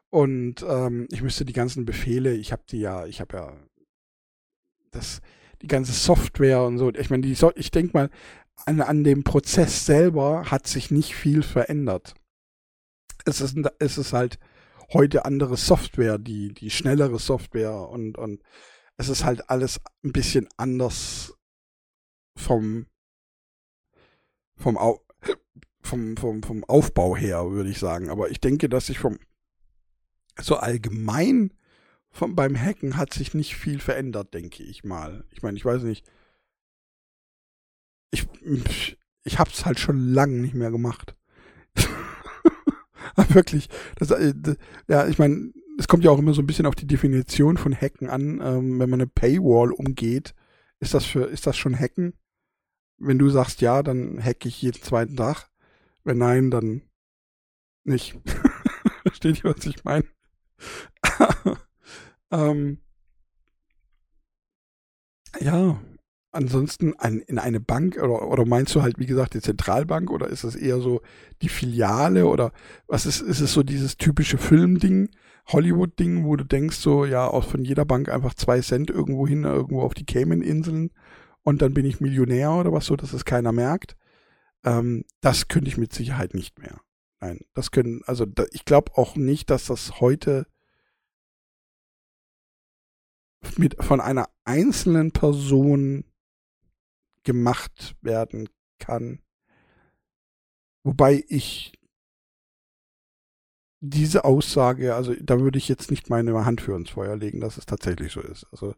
[0.09, 3.53] Und ähm, ich müsste die ganzen Befehle, ich habe die ja, ich habe ja
[4.91, 5.21] das,
[5.61, 6.93] die ganze Software und so.
[6.93, 8.09] Ich meine, die, ich denke mal,
[8.65, 12.15] an, an dem Prozess selber hat sich nicht viel verändert
[13.25, 14.39] es ist, es ist halt
[14.93, 18.41] heute andere Software, die, die schnellere Software und, und
[18.97, 21.33] es ist halt alles ein bisschen anders
[22.37, 22.85] vom,
[24.55, 25.01] vom, Au
[25.81, 28.09] vom, vom, vom Aufbau her, würde ich sagen.
[28.09, 29.19] Aber ich denke, dass sich vom,
[30.39, 31.53] so allgemein
[32.09, 35.25] vom, beim Hacken hat sich nicht viel verändert, denke ich mal.
[35.31, 36.09] Ich meine, ich weiß nicht.
[38.11, 38.27] Ich,
[39.23, 41.17] ich hab's halt schon lange nicht mehr gemacht.
[43.29, 43.69] Wirklich.
[43.97, 44.33] Das, äh,
[44.87, 47.73] ja, ich meine, es kommt ja auch immer so ein bisschen auf die Definition von
[47.73, 48.41] Hacken an.
[48.41, 50.33] Ähm, wenn man eine Paywall umgeht,
[50.79, 52.13] ist das für, ist das schon Hacken?
[52.97, 55.49] Wenn du sagst ja, dann hacke ich jeden zweiten Tag.
[56.03, 56.81] Wenn nein, dann
[57.83, 58.17] nicht.
[59.03, 60.05] Versteht ihr, was ich meine?
[62.31, 62.79] ähm,
[65.39, 65.79] ja,
[66.35, 70.27] ansonsten ein, in eine Bank oder, oder meinst du halt, wie gesagt, die Zentralbank oder
[70.27, 71.01] ist es eher so
[71.41, 72.51] die Filiale oder
[72.87, 75.09] was ist, ist es so dieses typische Filmding,
[75.47, 79.43] Hollywood-Ding, wo du denkst so, ja, aus von jeder Bank einfach zwei Cent irgendwo hin,
[79.43, 80.91] irgendwo auf die Cayman-Inseln
[81.43, 83.95] und dann bin ich Millionär oder was so, dass es keiner merkt.
[84.63, 86.81] Ähm, das könnte ich mit Sicherheit nicht mehr.
[87.21, 90.47] Nein, das können, also da, ich glaube auch nicht, dass das heute
[93.57, 96.03] mit von einer einzelnen Person
[97.25, 98.47] gemacht werden
[98.79, 99.21] kann.
[100.83, 101.73] Wobei ich
[103.81, 107.57] diese Aussage, also da würde ich jetzt nicht meine Hand für ins Feuer legen, dass
[107.57, 108.45] es tatsächlich so ist.
[108.51, 108.75] Also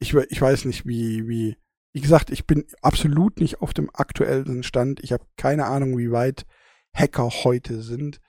[0.00, 1.56] ich, ich weiß nicht, wie, wie,
[1.92, 5.02] wie gesagt, ich bin absolut nicht auf dem aktuellen Stand.
[5.02, 6.46] Ich habe keine Ahnung, wie weit
[6.94, 8.20] Hacker heute sind.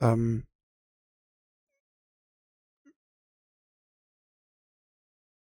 [0.00, 0.46] Ähm,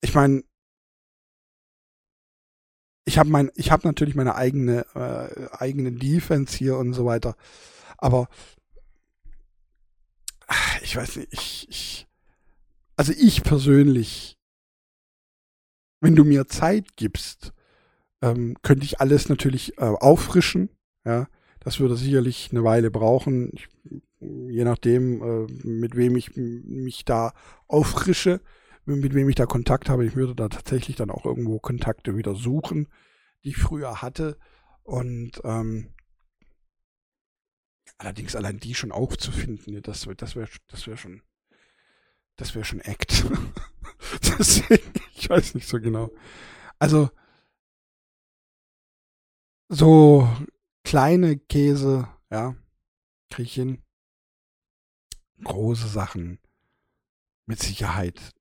[0.02, 0.42] ich meine,
[3.12, 7.36] ich habe mein, ich habe natürlich meine eigene äh, eigene Defense hier und so weiter,
[7.98, 8.30] aber
[10.82, 12.06] ich weiß nicht, ich, ich
[12.96, 14.38] also ich persönlich,
[16.00, 17.52] wenn du mir Zeit gibst,
[18.22, 20.70] ähm, könnte ich alles natürlich äh, auffrischen,
[21.04, 21.28] ja,
[21.60, 23.68] das würde sicherlich eine Weile brauchen, ich,
[24.20, 27.34] je nachdem, äh, mit wem ich mich da
[27.68, 28.40] auffrische
[28.84, 30.04] mit wem ich da Kontakt habe.
[30.04, 32.88] Ich würde da tatsächlich dann auch irgendwo Kontakte wieder suchen,
[33.44, 34.38] die ich früher hatte.
[34.82, 35.94] Und ähm,
[37.98, 41.22] allerdings allein die schon aufzufinden, das, das wäre das wär schon,
[42.36, 43.24] das schon Act.
[44.38, 46.10] Deswegen, ich weiß nicht so genau.
[46.78, 47.10] Also,
[49.68, 50.28] so
[50.84, 52.56] kleine Käse, ja,
[53.30, 53.82] kriege ich hin.
[55.44, 56.38] Große Sachen
[57.46, 58.32] mit Sicherheit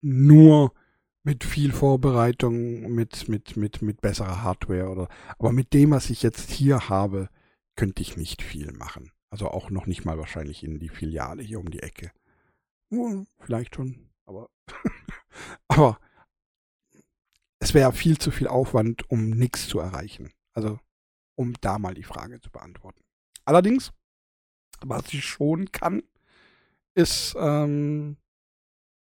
[0.00, 0.72] nur
[1.22, 6.22] mit viel Vorbereitung, mit, mit, mit, mit besserer Hardware oder, aber mit dem, was ich
[6.22, 7.28] jetzt hier habe,
[7.74, 9.10] könnte ich nicht viel machen.
[9.30, 12.12] Also auch noch nicht mal wahrscheinlich in die Filiale hier um die Ecke.
[12.90, 14.48] Hm, vielleicht schon, aber,
[15.68, 15.98] aber
[17.58, 20.30] es wäre viel zu viel Aufwand, um nichts zu erreichen.
[20.52, 20.78] Also,
[21.34, 23.02] um da mal die Frage zu beantworten.
[23.44, 23.92] Allerdings,
[24.80, 26.02] was ich schon kann,
[26.94, 28.16] ist ähm,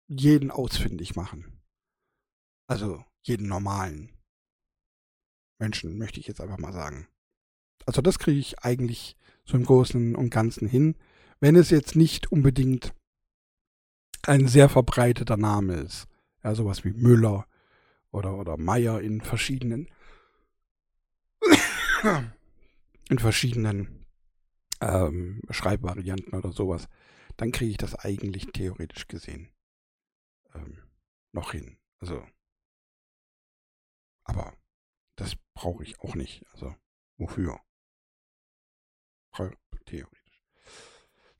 [0.09, 1.61] jeden ausfindig machen.
[2.67, 4.11] Also jeden normalen
[5.59, 7.07] Menschen, möchte ich jetzt einfach mal sagen.
[7.85, 10.95] Also das kriege ich eigentlich so im Großen und Ganzen hin,
[11.39, 12.93] wenn es jetzt nicht unbedingt
[14.23, 16.07] ein sehr verbreiteter Name ist.
[16.43, 17.45] Ja, sowas wie Müller
[18.11, 19.89] oder, oder Meier in verschiedenen
[23.09, 24.05] in verschiedenen
[24.81, 26.87] ähm, Schreibvarianten oder sowas,
[27.37, 29.49] dann kriege ich das eigentlich theoretisch gesehen
[30.53, 30.77] ähm,
[31.31, 31.77] noch hin.
[31.99, 32.25] Also,
[34.23, 34.53] aber
[35.15, 36.45] das brauche ich auch nicht.
[36.53, 36.75] Also,
[37.17, 37.59] wofür?
[39.85, 40.43] Theoretisch.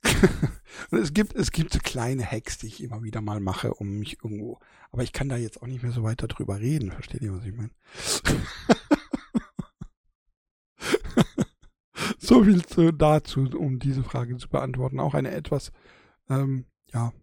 [0.91, 4.23] es gibt, es gibt so kleine Hacks, die ich immer wieder mal mache, um mich
[4.23, 4.59] irgendwo.
[4.91, 6.91] Aber ich kann da jetzt auch nicht mehr so weiter drüber reden.
[6.91, 7.69] Versteht ihr, was ich meine?
[12.17, 14.99] so viel zu, dazu, um diese Frage zu beantworten.
[14.99, 15.71] Auch eine etwas,
[16.29, 17.13] ähm, ja,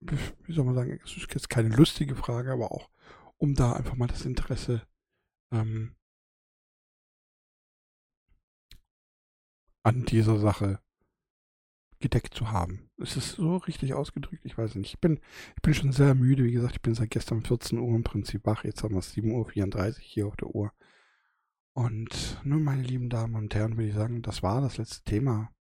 [0.00, 2.90] wie soll man sagen, es ist jetzt keine lustige Frage, aber auch,
[3.38, 4.86] um da einfach mal das Interesse
[5.52, 5.96] ähm,
[9.82, 10.80] an dieser Sache
[12.00, 12.90] gedeckt zu haben.
[12.98, 14.44] Ist es so richtig ausgedrückt?
[14.44, 14.94] Ich weiß nicht.
[14.94, 15.20] Ich bin,
[15.56, 16.44] ich bin schon sehr müde.
[16.44, 18.64] Wie gesagt, ich bin seit gestern 14 Uhr im Prinzip wach.
[18.64, 20.72] Jetzt haben wir 7.34 Uhr hier auf der Uhr.
[21.72, 25.52] Und nun, meine lieben Damen und Herren, würde ich sagen, das war das letzte Thema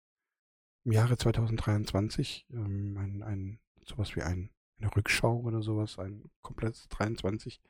[0.86, 2.48] im Jahre 2023.
[2.52, 7.62] Ähm, ein, ein sowas wie ein, eine Rückschau oder sowas, ein komplettes 23.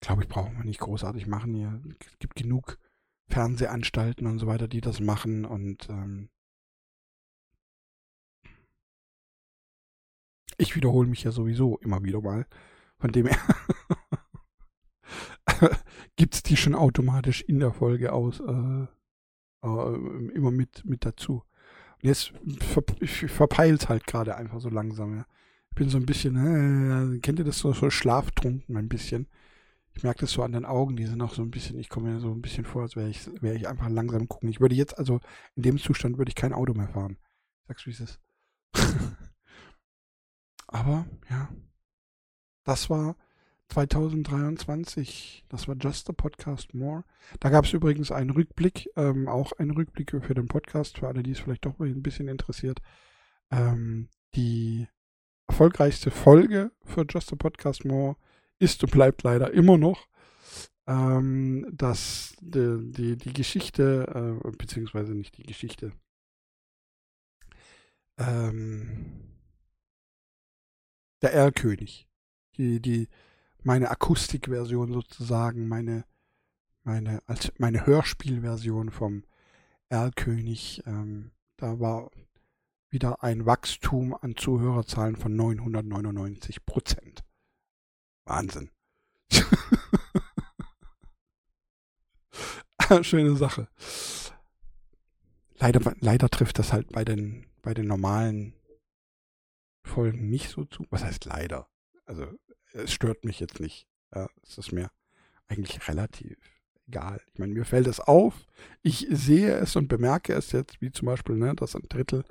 [0.00, 1.82] Glaube ich, brauchen wir nicht großartig machen hier.
[2.00, 2.78] Es gibt genug
[3.28, 6.30] Fernsehanstalten und so weiter, die das machen und ähm,
[10.58, 12.46] ich wiederhole mich ja sowieso immer wieder mal.
[12.98, 13.38] Von dem her
[16.16, 18.86] gibt es die schon automatisch in der Folge aus, äh,
[19.62, 21.42] äh, immer mit, mit dazu.
[22.02, 22.82] Jetzt ver
[23.28, 25.26] verpeilt halt gerade einfach so langsam, ja.
[25.70, 29.28] Ich bin so ein bisschen, äh, kennt ihr das so, so schlaftrunken ein bisschen?
[29.94, 32.10] Ich merke das so an den Augen, die sind auch so ein bisschen, ich komme
[32.10, 34.48] mir so ein bisschen vor, als wäre ich, wär ich einfach langsam gucken.
[34.48, 35.20] Ich würde jetzt, also
[35.56, 37.18] in dem Zustand würde ich kein Auto mehr fahren.
[37.68, 38.20] Sagst du, wie es ist.
[40.66, 41.48] Aber, ja.
[42.64, 43.16] Das war
[43.70, 45.44] 2023.
[45.48, 47.04] Das war Just a Podcast More.
[47.40, 51.22] Da gab es übrigens einen Rückblick, ähm, auch einen Rückblick für den Podcast, für alle,
[51.22, 52.80] die es vielleicht doch ein bisschen interessiert.
[53.50, 54.86] Ähm, die
[55.48, 58.16] erfolgreichste Folge für Just a Podcast More
[58.58, 60.10] ist und bleibt leider immer noch
[60.90, 65.92] ähm, dass die, die, die Geschichte, äh, beziehungsweise nicht die Geschichte,
[68.18, 69.36] ähm,
[71.22, 72.08] der Erlkönig.
[72.56, 73.08] Die, die,
[73.62, 76.04] meine Akustikversion sozusagen, meine,
[76.82, 79.24] meine, als meine Hörspielversion vom
[79.88, 80.82] Erlkönig.
[80.86, 82.10] Ähm, da war
[82.90, 87.24] wieder ein Wachstum an Zuhörerzahlen von 999 Prozent.
[88.24, 88.70] Wahnsinn.
[93.02, 93.68] Schöne Sache.
[95.58, 98.54] Leider, leider trifft das halt bei den, bei den normalen
[99.84, 100.84] Folgen nicht so zu.
[100.90, 101.68] Was heißt leider?
[102.10, 102.26] Also
[102.72, 103.86] es stört mich jetzt nicht.
[104.12, 104.90] Ja, es ist mir
[105.46, 106.36] eigentlich relativ
[106.88, 107.22] egal.
[107.32, 108.48] Ich meine, mir fällt es auf.
[108.82, 112.24] Ich sehe es und bemerke es jetzt, wie zum Beispiel, ne, dass ein Drittel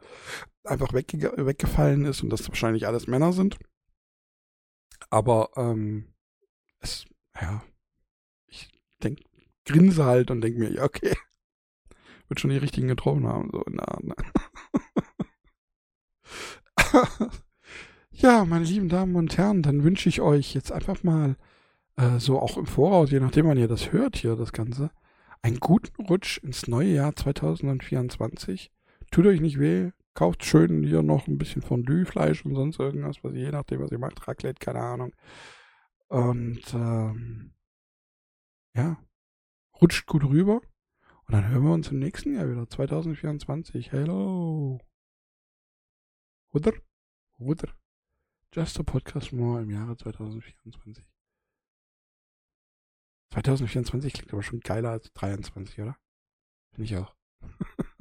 [0.65, 3.57] einfach wegge weggefallen ist und dass wahrscheinlich alles Männer sind.
[5.09, 6.13] Aber ähm,
[6.81, 7.05] es,
[7.39, 7.63] ja,
[8.47, 8.69] ich
[9.01, 9.23] denke,
[9.63, 11.15] grinse halt und denke mir, ja, okay,
[12.27, 13.49] wird schon die richtigen getroffen haben.
[13.49, 14.15] So, na, na.
[18.19, 21.37] ja, meine lieben Damen und Herren, dann wünsche ich euch jetzt einfach mal
[21.95, 24.91] äh, so auch im Voraus, je nachdem, wann ihr das hört hier, das Ganze,
[25.41, 28.71] einen guten Rutsch ins neue Jahr 2024.
[29.11, 33.33] Tut euch nicht weh, kauft schön hier noch ein bisschen Fondue-Fleisch und sonst irgendwas, was
[33.33, 35.15] ihr, je nachdem, was ihr macht, Raclette, keine Ahnung.
[36.09, 37.53] Und ähm,
[38.75, 38.97] ja,
[39.81, 40.61] rutscht gut rüber.
[41.25, 43.93] Und dann hören wir uns im nächsten Jahr wieder, 2024.
[43.93, 44.79] Hello.
[46.51, 46.73] Oder?
[47.37, 47.78] Oder?
[48.51, 51.05] Just a Podcast More im Jahre 2024.
[53.31, 55.95] 2024 klingt aber schon geiler als 23, oder?
[56.73, 57.13] Finde ich auch.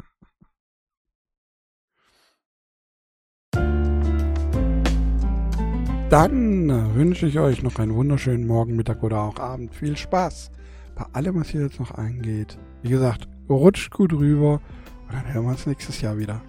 [6.08, 9.74] Dann wünsche ich euch noch einen wunderschönen Morgen, Mittag oder auch Abend.
[9.74, 10.50] Viel Spaß
[10.94, 12.58] bei allem, was hier jetzt noch eingeht.
[12.80, 14.62] Wie gesagt, rutscht gut rüber
[15.06, 16.40] und dann hören wir uns nächstes Jahr wieder.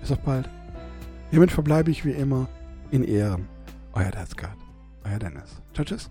[0.00, 0.50] Bis auf bald.
[1.30, 2.48] Hiermit verbleibe ich wie immer
[2.90, 3.48] in Ehren.
[3.92, 4.56] Euer Deathguard.
[5.04, 5.62] Euer Dennis.
[5.74, 6.10] Ciao, tschüss.